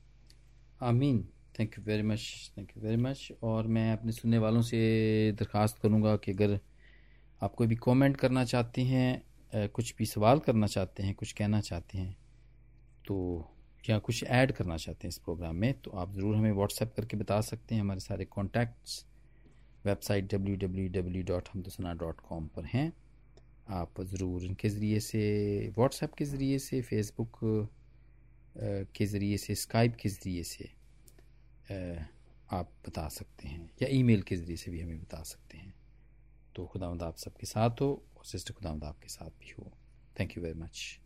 [0.83, 1.29] आमीन।
[1.59, 4.81] Thank you very much thank you very much और मैं अपने सुनने वालों से
[5.33, 6.59] दरख्वास्त करूँगा कि अगर
[7.41, 11.61] आप कोई भी कमेंट करना चाहते हैं कुछ भी सवाल करना चाहते हैं, कुछ कहना
[11.61, 12.17] चाहते हैं
[13.07, 13.49] तो
[13.85, 17.17] या कुछ ऐड करना चाहते हैं इस प्रोग्राम में तो आप ज़रूर हमें व्हाट्सएप करके
[17.17, 19.07] बता सकते हैं। हमारे सारे कॉन्टैक्ट्स
[19.85, 22.93] वेबसाइट www.hamdusana.com पर हैं।
[23.73, 27.39] आप ज़रूर इनके ज़रिए से व्हाट्सएप के ज़रिए से फेसबुक
[28.97, 30.71] के ज़रिए से स्काइप के ज़रिए से
[32.51, 35.75] आप बता सकते हैं, या ईमेल के ज़रिए से भी हमें बता सकते हैं।
[36.57, 39.73] तो खुदा आप सबके साथ हो और सिस्टर खुदा आपके साथ भी हो।
[40.21, 41.01] Thank you very much